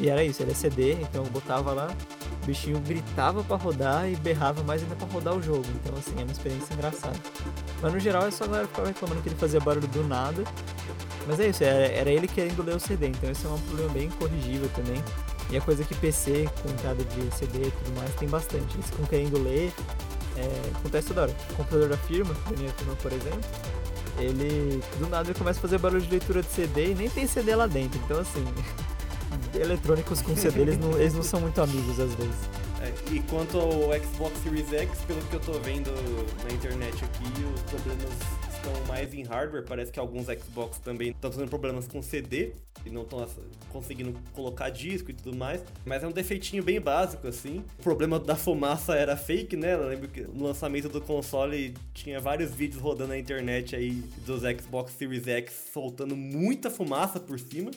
[0.00, 1.96] E era isso, é CD, então eu botava lá,
[2.42, 5.64] o bichinho gritava pra rodar e berrava mais ainda pra rodar o jogo.
[5.76, 7.16] Então assim, é uma experiência engraçada.
[7.80, 10.42] Mas no geral é só a galera ficava reclamando que ele fazia barulho do nada.
[11.26, 13.92] Mas é isso, era, era ele querendo ler o CD, então esse é um problema
[13.92, 15.02] bem corrigível também.
[15.50, 18.74] E a coisa que PC com entrada de CD e tudo mais tem bastante.
[18.74, 19.72] Eles ficam querendo ler,
[20.36, 21.36] é, acontece toda hora.
[21.50, 23.40] O computador da firma, da minha firma, por exemplo,
[24.18, 27.26] ele do nada ele começa a fazer barulho de leitura de CD e nem tem
[27.26, 28.00] CD lá dentro.
[28.04, 28.44] Então assim,
[29.54, 32.36] eletrônicos com CD eles não, eles não são muito amigos às vezes.
[32.80, 33.70] É, e quanto ao
[34.02, 35.90] Xbox Series X, pelo que eu tô vendo
[36.42, 38.10] na internet aqui, os problemas
[38.64, 39.64] estão mais em hardware.
[39.64, 42.52] Parece que alguns Xbox também estão tendo problemas com CD
[42.84, 43.26] e não estão
[43.70, 45.62] conseguindo colocar disco e tudo mais.
[45.84, 47.62] Mas é um defeitinho bem básico, assim.
[47.78, 49.74] O problema da fumaça era fake, né?
[49.74, 54.40] Eu lembro que no lançamento do console tinha vários vídeos rodando na internet aí dos
[54.42, 57.70] Xbox Series X soltando muita fumaça por cima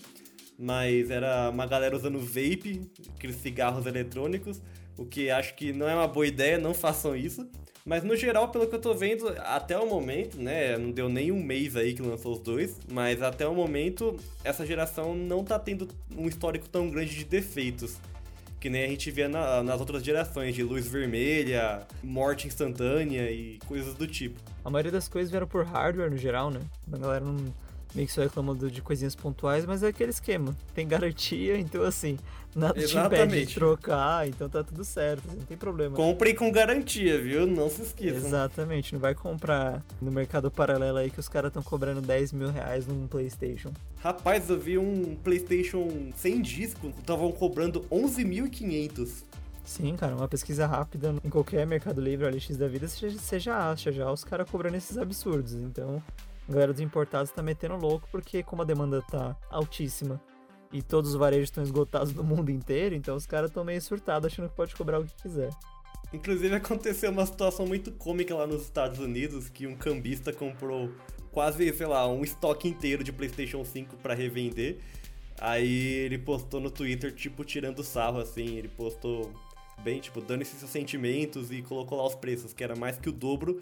[0.60, 4.60] mas era uma galera usando vape, aqueles cigarros eletrônicos,
[4.98, 7.48] o que acho que não é uma boa ideia, não façam isso.
[7.88, 11.32] Mas no geral, pelo que eu tô vendo, até o momento, né, não deu nem
[11.32, 15.58] um mês aí que lançou os dois, mas até o momento, essa geração não tá
[15.58, 17.96] tendo um histórico tão grande de defeitos.
[18.60, 23.58] Que nem a gente via na- nas outras gerações, de luz vermelha, morte instantânea e
[23.68, 24.38] coisas do tipo.
[24.66, 26.60] A maioria das coisas vieram por hardware no geral, né?
[26.92, 27.36] A galera não
[27.96, 30.54] meio que só reclamando de coisinhas pontuais, mas é aquele esquema.
[30.76, 32.18] Tem garantia, então assim,
[32.56, 33.56] nada te impede de Exatamente.
[33.56, 35.96] trocar, então tá tudo certo, assim, não tem problema.
[35.96, 37.46] Comprem com garantia, viu?
[37.46, 38.28] Não se esqueçam.
[38.28, 42.50] Exatamente, não vai comprar no mercado paralelo aí que os caras estão cobrando 10 mil
[42.50, 43.72] reais num Playstation.
[44.00, 49.24] Rapaz, eu vi um PlayStation sem disco, estavam cobrando 11.500.
[49.64, 53.92] Sim, cara, uma pesquisa rápida em qualquer Mercado Livre, OLX da vida, você já acha
[53.92, 55.54] já os caras cobrando esses absurdos.
[55.54, 56.02] Então,
[56.48, 60.22] a galera dos importados tá metendo louco porque como a demanda tá altíssima
[60.72, 64.32] e todos os varejos estão esgotados no mundo inteiro, então os caras estão meio surtados
[64.32, 65.50] achando que pode cobrar o que quiser.
[66.14, 70.90] Inclusive aconteceu uma situação muito cômica lá nos Estados Unidos, que um cambista comprou
[71.32, 74.78] quase, sei lá, um estoque inteiro de PlayStation 5 pra revender.
[75.40, 79.32] Aí ele postou no Twitter, tipo, tirando sarro, assim, ele postou
[79.84, 83.12] bem, tipo, dando-se seus sentimentos e colocou lá os preços, que era mais que o
[83.12, 83.60] dobro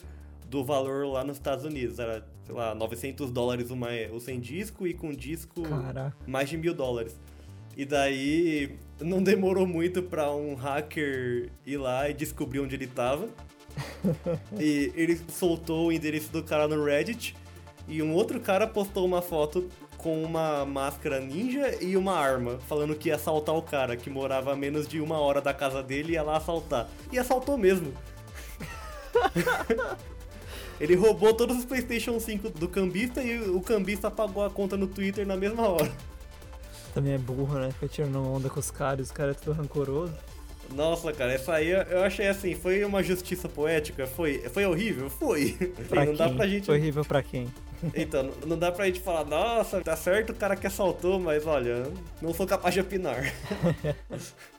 [0.50, 2.00] do valor lá nos Estados Unidos.
[2.00, 6.16] Era, sei lá, 900 dólares uma, o sem disco e com disco Caraca.
[6.28, 7.20] mais de mil dólares.
[7.78, 13.28] E daí não demorou muito pra um hacker ir lá e descobrir onde ele tava.
[14.58, 17.36] e ele soltou o endereço do cara no Reddit.
[17.88, 22.96] E um outro cara postou uma foto com uma máscara ninja e uma arma, falando
[22.96, 26.12] que ia assaltar o cara, que morava a menos de uma hora da casa dele
[26.12, 26.88] e ia lá assaltar.
[27.12, 27.94] E assaltou mesmo.
[30.80, 34.88] Ele roubou todos os PlayStation 5 do cambista e o cambista pagou a conta no
[34.88, 35.92] Twitter na mesma hora.
[36.94, 37.72] Também é burro, né?
[37.72, 40.14] Fica tirando onda com os caras, os caras é tudo rancoroso.
[40.74, 44.08] Nossa, cara, essa aí eu- achei assim, foi uma justiça poética?
[44.08, 45.10] Foi, foi horrível?
[45.10, 45.52] Foi.
[45.88, 46.36] Pra não dá quem?
[46.38, 46.66] pra gente.
[46.66, 47.48] Foi horrível pra quem?
[47.94, 51.46] Então, não- não dá pra gente falar, nossa, tá certo o cara que assaltou, mas
[51.46, 51.84] olha,
[52.22, 53.32] não sou capaz de opinar.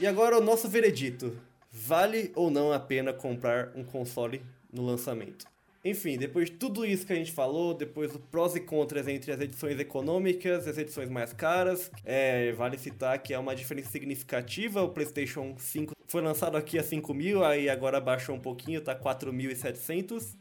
[0.00, 1.36] E agora o nosso veredito.
[1.72, 4.40] Vale ou não a pena comprar um console
[4.72, 5.44] no lançamento?
[5.84, 9.32] Enfim, depois de tudo isso que a gente falou, depois do prós e contras entre
[9.32, 13.90] as edições econômicas e as edições mais caras, é, vale citar que é uma diferença
[13.90, 14.82] significativa.
[14.82, 18.94] O PlayStation 5 foi lançado aqui a 5 mil, aí agora baixou um pouquinho, tá
[18.94, 20.36] 4.700.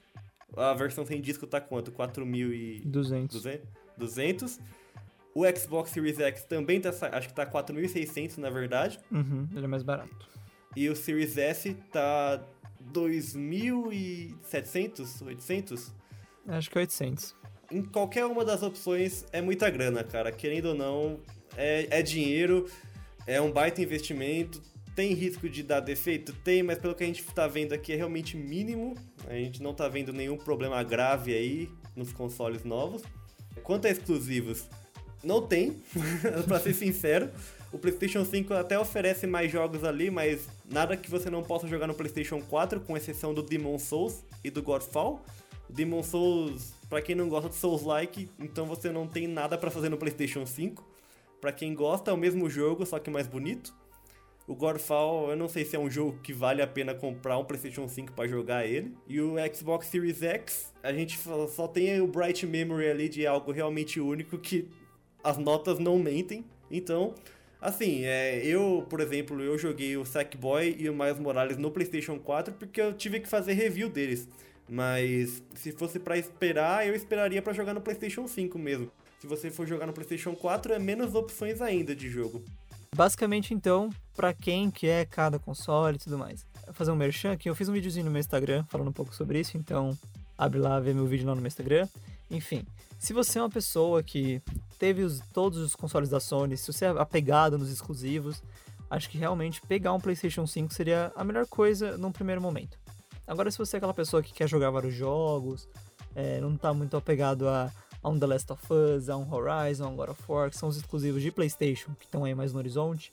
[0.55, 1.91] A versão sem disco tá quanto?
[1.91, 3.61] 4.200.
[3.97, 4.59] 200.
[5.37, 8.99] O Xbox Series X também tá, acho que tá 4.600 na verdade.
[9.11, 10.27] Uhum, ele é mais barato.
[10.75, 12.43] E o Series S tá
[12.91, 15.93] 2.700, 800?
[16.47, 17.35] Acho que é 800.
[17.71, 20.31] Em qualquer uma das opções é muita grana, cara.
[20.31, 21.19] Querendo ou não,
[21.55, 22.67] é, é dinheiro,
[23.27, 24.59] é um baita investimento.
[24.95, 26.33] Tem risco de dar defeito?
[26.33, 28.95] Tem, mas pelo que a gente tá vendo aqui é realmente mínimo.
[29.27, 33.03] A gente não tá vendo nenhum problema grave aí nos consoles novos.
[33.61, 34.67] Quanto a exclusivos,
[35.23, 35.81] não tem,
[36.47, 37.29] pra ser sincero.
[37.71, 41.85] O PlayStation 5 até oferece mais jogos ali, mas nada que você não possa jogar
[41.85, 45.21] no PlayStation 4, com exceção do Demon Souls e do Godfall.
[45.69, 49.89] Demon Souls, para quem não gosta de Souls-like, então você não tem nada para fazer
[49.89, 50.83] no PlayStation 5.
[51.41, 53.73] Para quem gosta, é o mesmo jogo, só que mais bonito.
[54.47, 57.43] O Godfall, eu não sei se é um jogo que vale a pena comprar um
[57.43, 58.95] PlayStation 5 para jogar ele.
[59.05, 61.19] E o Xbox Series X, a gente
[61.53, 64.69] só tem o Bright Memory ali de algo realmente único que
[65.29, 66.45] as notas não mentem.
[66.69, 67.13] Então,
[67.59, 72.19] Assim, é, eu, por exemplo, eu joguei o Sackboy e o Miles Morales no PlayStation
[72.19, 74.27] 4 porque eu tive que fazer review deles.
[74.69, 78.91] Mas se fosse para esperar, eu esperaria para jogar no PlayStation 5 mesmo.
[79.19, 82.43] Se você for jogar no PlayStation 4, é menos opções ainda de jogo.
[82.95, 86.45] Basicamente, então, para quem que é cada console e tudo mais.
[86.65, 89.15] Vou fazer um merchan aqui, eu fiz um videozinho no meu Instagram falando um pouco
[89.15, 89.97] sobre isso, então
[90.37, 91.87] abre lá, vê meu vídeo lá no meu Instagram.
[92.29, 92.63] Enfim,
[92.99, 94.41] se você é uma pessoa que
[94.77, 98.41] teve os, todos os consoles da Sony, se você é apegado nos exclusivos,
[98.89, 102.77] acho que realmente pegar um PlayStation 5 seria a melhor coisa num primeiro momento.
[103.27, 105.67] Agora, se você é aquela pessoa que quer jogar vários jogos,
[106.15, 107.71] é, não está muito apegado a,
[108.01, 110.57] a, um The Last of Us, a um Horizon, a um God of War, que
[110.57, 113.11] são os exclusivos de PlayStation, que estão aí mais no horizonte,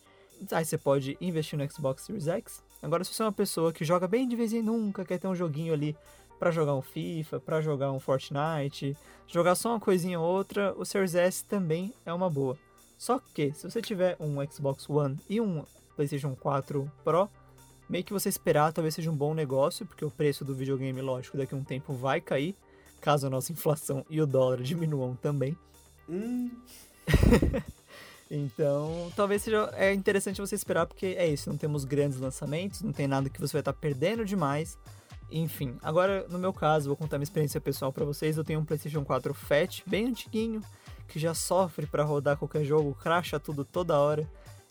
[0.52, 2.62] aí você pode investir no Xbox Series X.
[2.80, 5.26] Agora, se você é uma pessoa que joga bem de vez em nunca, quer ter
[5.26, 5.96] um joguinho ali
[6.38, 10.84] para jogar um FIFA, para jogar um Fortnite, jogar só uma coisinha ou outra, o
[10.84, 12.58] Series S também é uma boa.
[12.98, 15.64] Só que, se você tiver um Xbox One e um
[15.96, 17.28] PlayStation 4 Pro,
[17.88, 21.36] meio que você esperar talvez seja um bom negócio, porque o preço do videogame, lógico,
[21.36, 22.54] daqui a um tempo vai cair,
[23.00, 25.56] caso a nossa inflação e o dólar diminuam também.
[26.08, 26.50] Hum.
[28.30, 32.92] então, talvez seja é interessante você esperar, porque é isso, não temos grandes lançamentos, não
[32.92, 34.78] tem nada que você vai estar perdendo demais.
[35.30, 38.36] Enfim, agora no meu caso, vou contar minha experiência pessoal para vocês.
[38.36, 40.60] Eu tenho um PlayStation 4 Fat, bem antiguinho,
[41.08, 44.28] que já sofre para rodar qualquer jogo, cracha tudo toda hora.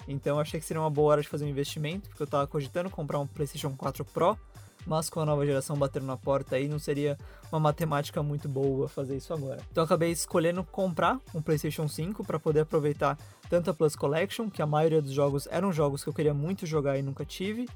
[0.07, 2.89] Então achei que seria uma boa hora de fazer um investimento, porque eu tava cogitando
[2.89, 4.37] comprar um PlayStation 4 Pro,
[4.85, 7.17] mas com a nova geração batendo na porta aí, não seria
[7.51, 9.61] uma matemática muito boa fazer isso agora.
[9.71, 13.17] Então acabei escolhendo comprar um PlayStation 5 para poder aproveitar
[13.49, 16.65] tanto a Plus Collection, que a maioria dos jogos eram jogos que eu queria muito
[16.65, 17.67] jogar e nunca tive,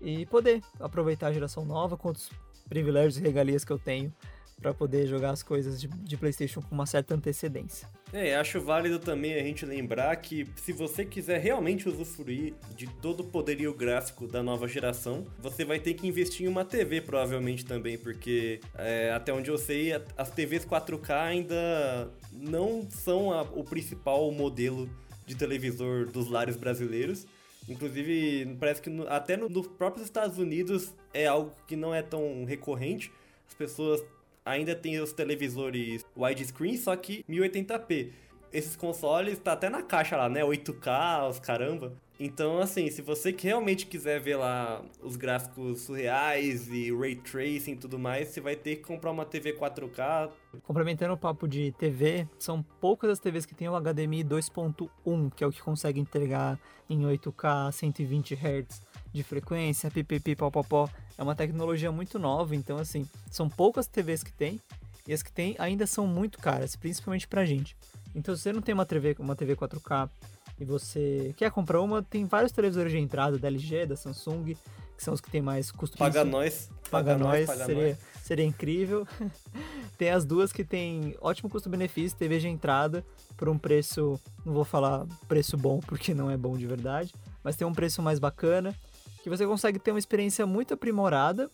[0.00, 2.30] e poder aproveitar a geração nova com os
[2.68, 4.12] privilégios e regalias que eu tenho
[4.60, 7.88] para poder jogar as coisas de, de, PlayStation com uma certa antecedência.
[8.12, 13.20] É, acho válido também a gente lembrar que se você quiser realmente usufruir de todo
[13.20, 17.64] o poderio gráfico da nova geração, você vai ter que investir em uma TV provavelmente
[17.64, 23.62] também, porque é, até onde eu sei, as TVs 4K ainda não são a, o
[23.62, 24.88] principal modelo
[25.26, 27.26] de televisor dos lares brasileiros.
[27.68, 32.02] Inclusive, parece que no, até no, nos próprios Estados Unidos é algo que não é
[32.02, 33.12] tão recorrente.
[33.46, 34.02] As pessoas
[34.44, 38.10] ainda têm os televisores widescreen, só que 1080p.
[38.50, 40.42] Esses consoles tá até na caixa lá, né?
[40.42, 41.92] 8K, os caramba.
[42.20, 47.76] Então, assim, se você realmente quiser ver lá os gráficos surreais e ray tracing e
[47.76, 50.28] tudo mais, você vai ter que comprar uma TV 4K.
[50.64, 55.44] Complementando o papo de TV, são poucas as TVs que têm o HDMI 2.1, que
[55.44, 56.58] é o que consegue entregar
[56.90, 60.88] em 8K 120 Hz de frequência, pipipi, popopó.
[61.16, 64.60] É uma tecnologia muito nova, então, assim, são poucas TVs que tem,
[65.06, 67.76] e as que tem ainda são muito caras, principalmente pra gente.
[68.14, 70.10] Então, se você não tem uma TV, uma TV 4K
[70.60, 74.54] e você quer comprar uma, tem vários televisores de entrada da LG, da Samsung,
[74.96, 76.68] que são os que tem mais custo Paga nós.
[76.90, 77.98] Paga, paga nós, paga seria, nós.
[78.22, 79.06] seria incrível.
[79.96, 83.04] tem as duas que tem ótimo custo-benefício, TV de entrada,
[83.36, 87.54] por um preço, não vou falar preço bom porque não é bom de verdade, mas
[87.54, 88.74] tem um preço mais bacana,
[89.22, 91.48] que você consegue ter uma experiência muito aprimorada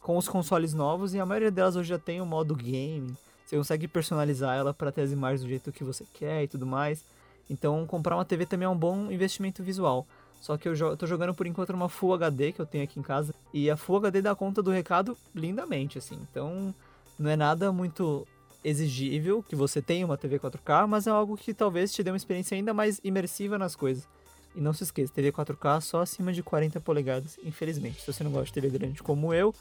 [0.00, 3.12] com os consoles novos e a maioria delas hoje já tem o modo game.
[3.44, 6.66] Você consegue personalizar ela para ter as imagens do jeito que você quer e tudo
[6.66, 7.04] mais.
[7.48, 10.06] Então, comprar uma TV também é um bom investimento visual.
[10.40, 12.98] Só que eu, jo tô jogando por enquanto numa Full HD que eu tenho aqui
[13.00, 13.34] em casa.
[13.52, 16.18] E a Full HD dá conta do recado lindamente, assim.
[16.30, 16.74] Então,
[17.18, 18.26] não é nada muito
[18.62, 22.16] exigível que você tenha uma TV 4K, mas é algo que talvez te dê uma
[22.16, 24.06] experiência ainda mais imersiva nas coisas.
[24.54, 28.00] E não se esqueça, TV 4K só acima de 40 polegadas, infelizmente.
[28.00, 29.54] Se você não gosta de TV grande como eu,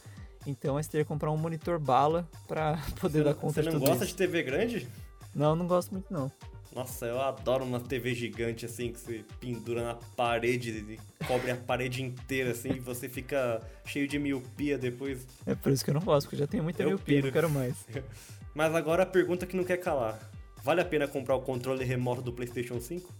[0.46, 3.80] então você teria que comprar um monitor bala pra poder você dar conta de tudo
[3.80, 4.14] Você não gosta isso.
[4.14, 4.88] de TV grande?
[5.34, 6.32] Não, não gosto muito não.
[6.76, 11.56] Nossa, eu adoro uma TV gigante assim que você pendura na parede e cobre a
[11.56, 15.28] parede inteira assim e você fica cheio de miopia depois.
[15.46, 17.28] É por isso que eu não gosto, porque eu já tenho muita Eu miopia, piro.
[17.28, 17.86] não quero mais.
[18.56, 20.20] Mas agora a pergunta que não quer calar.
[20.64, 23.14] Vale a pena comprar o controle remoto do PlayStation 5?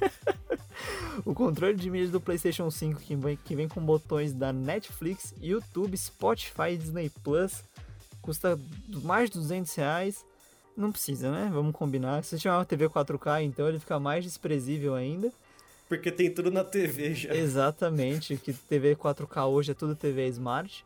[1.24, 5.34] O controle de mídia do PlayStation 5 que vem, que vem com botões da Netflix,
[5.40, 7.62] YouTube, Spotify e Disney Plus
[8.22, 8.58] custa
[9.02, 10.24] mais de 200 reais.
[10.80, 11.50] Não precisa, né?
[11.52, 12.24] Vamos combinar.
[12.24, 15.30] Se você tiver uma TV 4K, então ele fica mais desprezível ainda.
[15.88, 17.34] Porque tem tudo na TV já.
[17.34, 20.84] Exatamente, que TV 4K hoje é tudo TV Smart.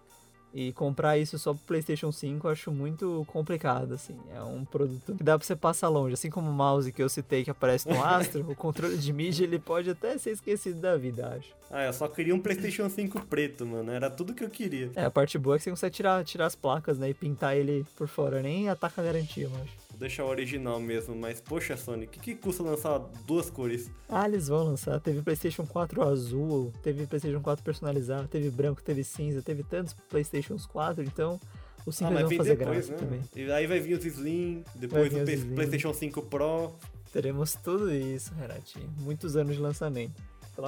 [0.55, 4.17] E comprar isso só pro PlayStation 5 eu acho muito complicado, assim.
[4.33, 6.15] É um produto que dá pra você passar longe.
[6.15, 9.43] Assim como o mouse que eu citei que aparece no Astro, o controle de mídia
[9.43, 11.53] ele pode até ser esquecido da vida, acho.
[11.69, 13.91] Ah, eu só queria um PlayStation 5 preto, mano.
[13.91, 14.93] Era tudo que eu queria.
[14.95, 17.11] É, a parte boa é que você consegue tirar, tirar as placas, né?
[17.11, 18.41] E pintar ele por fora.
[18.41, 19.84] Nem ataca a garantia, eu acho.
[19.95, 23.89] Vou deixar o original mesmo, mas poxa, Sony, o que, que custa lançar duas cores?
[24.09, 24.99] Ah, eles vão lançar.
[24.99, 30.67] Teve PlayStation 4 azul, teve PlayStation 4 personalizado, teve branco, teve cinza, teve tantos PlayStations
[30.67, 31.39] 4, então
[31.87, 32.97] o 5 ah, mas vem fazer depois, né?
[32.97, 33.21] também.
[33.37, 35.55] E aí vai vir os Slim, depois o Slim.
[35.55, 36.73] PlayStation 5 Pro.
[37.13, 38.91] Teremos tudo isso, Renatinho.
[38.99, 40.21] Muitos anos de lançamento.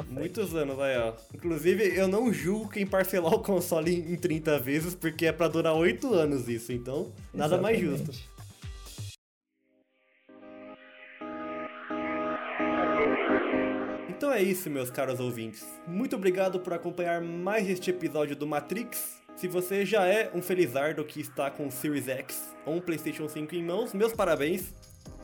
[0.08, 1.14] Muitos anos aí, ó.
[1.34, 5.48] Inclusive, eu não julgo quem parcelar o console em em 30 vezes, porque é pra
[5.48, 8.06] durar 8 anos isso, então nada mais Exatamente.
[8.06, 8.35] justo.
[14.16, 15.62] Então é isso, meus caros ouvintes.
[15.86, 19.18] Muito obrigado por acompanhar mais este episódio do Matrix.
[19.36, 23.28] Se você já é um felizardo que está com o Series X ou um PlayStation
[23.28, 24.72] 5 em mãos, meus parabéns.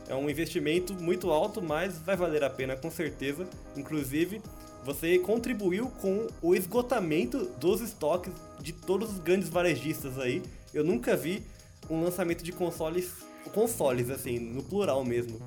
[0.07, 3.49] É um investimento muito alto, mas vai valer a pena com certeza.
[3.75, 4.39] Inclusive,
[4.85, 8.31] você contribuiu com o esgotamento dos estoques
[8.61, 10.43] de todos os grandes varejistas aí.
[10.71, 11.41] Eu nunca vi
[11.89, 13.11] um lançamento de consoles,
[13.55, 15.41] consoles assim, no plural mesmo,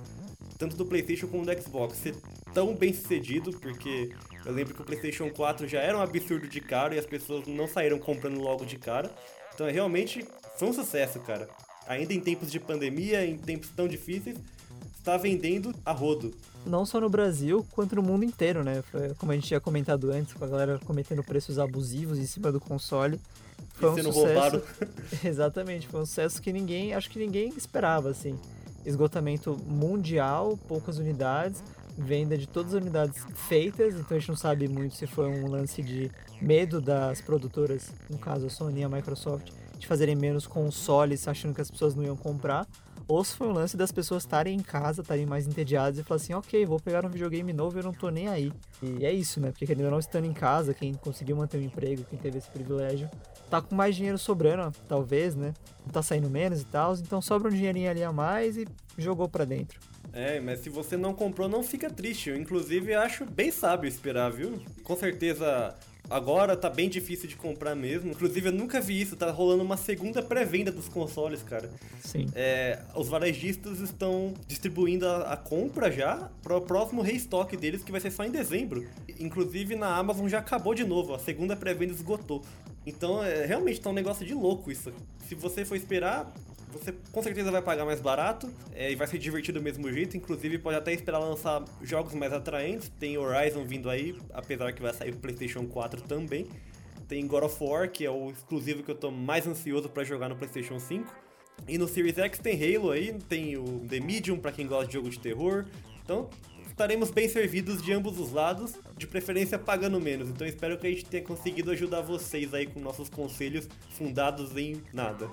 [0.58, 2.16] tanto do PlayStation como do Xbox, ser
[2.56, 4.08] tão bem sucedido, porque
[4.46, 7.46] eu lembro que o PlayStation 4 já era um absurdo de caro e as pessoas
[7.46, 9.10] não saíram comprando logo de cara.
[9.54, 10.26] Então, é realmente
[10.56, 11.46] foi um sucesso, cara.
[11.86, 14.38] Ainda em tempos de pandemia, em tempos tão difíceis,
[14.98, 16.34] está vendendo a rodo.
[16.64, 18.82] Não só no Brasil, quanto no mundo inteiro, né?
[18.90, 22.50] Foi, como a gente tinha comentado antes, com a galera cometendo preços abusivos em cima
[22.50, 23.20] do console.
[23.74, 24.32] Foi E um sendo sucesso.
[24.32, 24.62] roubado.
[25.22, 28.34] Exatamente, foi um sucesso que ninguém, acho que ninguém esperava, assim.
[28.86, 31.62] Esgotamento mundial, poucas unidades,
[31.96, 35.48] venda de todas as unidades feitas, então a gente não sabe muito se foi um
[35.48, 40.46] lance de medo das produtoras, no caso a Sony e a Microsoft, de fazerem menos
[40.46, 42.66] consoles achando que as pessoas não iam comprar,
[43.08, 46.16] ou se foi um lance das pessoas estarem em casa, estarem mais entediadas e falar
[46.16, 48.52] assim, ok, vou pegar um videogame novo e eu não tô nem aí.
[48.82, 49.52] E é isso, né?
[49.52, 52.50] Porque querendo ou não estando em casa, quem conseguiu manter um emprego, quem teve esse
[52.50, 53.08] privilégio,
[53.48, 55.54] tá com mais dinheiro sobrando, talvez, né?
[55.84, 58.66] Não tá saindo menos e tal, então sobra um dinheirinho ali a mais e
[58.98, 59.78] jogou pra dentro.
[60.12, 62.30] É, mas se você não comprou, não fica triste.
[62.30, 64.60] Eu, inclusive, acho bem sábio esperar, viu?
[64.82, 65.74] Com certeza,
[66.08, 68.10] agora tá bem difícil de comprar mesmo.
[68.10, 69.16] Inclusive, eu nunca vi isso.
[69.16, 71.70] Tá rolando uma segunda pré-venda dos consoles, cara.
[72.00, 72.26] Sim.
[72.34, 77.92] É, os varejistas estão distribuindo a, a compra já para o próximo restock deles, que
[77.92, 78.86] vai ser só em dezembro.
[79.20, 81.14] Inclusive, na Amazon já acabou de novo.
[81.14, 82.42] A segunda pré-venda esgotou.
[82.86, 84.92] Então, é, realmente tá um negócio de louco isso.
[85.28, 86.32] Se você for esperar,
[86.76, 90.16] você com certeza vai pagar mais barato é, e vai ser divertido do mesmo jeito.
[90.16, 92.90] Inclusive, pode até esperar lançar jogos mais atraentes.
[92.98, 96.46] Tem Horizon vindo aí, apesar que vai sair pro PlayStation 4 também.
[97.08, 100.28] Tem God of War, que é o exclusivo que eu tô mais ansioso para jogar
[100.28, 101.26] no PlayStation 5.
[101.68, 104.92] E no Series X tem Halo aí, tem o The Medium para quem gosta de
[104.92, 105.64] jogo de terror.
[106.04, 106.28] Então,
[106.66, 110.28] estaremos bem servidos de ambos os lados, de preferência pagando menos.
[110.28, 114.82] Então, espero que a gente tenha conseguido ajudar vocês aí com nossos conselhos fundados em
[114.92, 115.30] nada.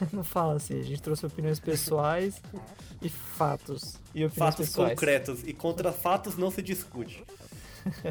[0.12, 2.40] Não fala assim, a gente trouxe opiniões pessoais
[3.00, 3.94] e fatos.
[4.14, 4.90] E opiniões Fatos pessoais.
[4.90, 7.22] concretos e contra fatos não se discute.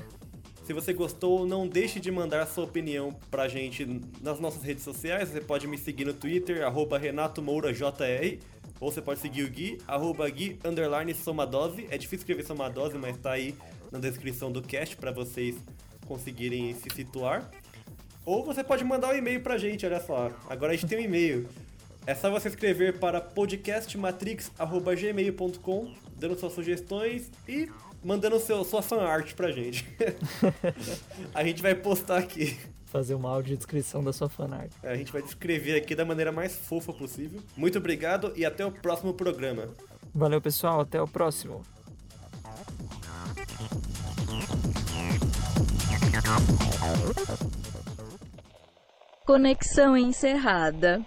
[0.66, 5.28] Se você gostou, não deixe de mandar sua opinião pra gente nas nossas redes sociais.
[5.30, 8.40] Você pode me seguir no Twitter, arroba Renato Moura JR,
[8.80, 11.86] ou você pode seguir o Gui, arroba Gui underline Somadose.
[11.92, 13.54] É difícil escrever Somadose, mas tá aí
[13.92, 15.58] na descrição do cast pra vocês
[16.08, 17.52] conseguirem se situar.
[18.26, 20.32] Ou você pode mandar um e-mail pra gente, olha só.
[20.50, 21.46] Agora a gente tem um e-mail.
[22.06, 27.72] É só você escrever para podcastmatrix.gmail.com, dando suas sugestões e
[28.04, 29.88] mandando seu, sua fanart pra gente.
[31.34, 32.60] a gente vai postar aqui.
[32.88, 34.70] Fazer uma audiodescrição da sua fanart.
[34.84, 37.40] É, a gente vai descrever aqui da maneira mais fofa possível.
[37.56, 39.70] Muito obrigado e até o próximo programa.
[40.14, 40.82] Valeu, pessoal.
[40.82, 41.64] Até o próximo.
[49.26, 51.04] Conexão encerrada.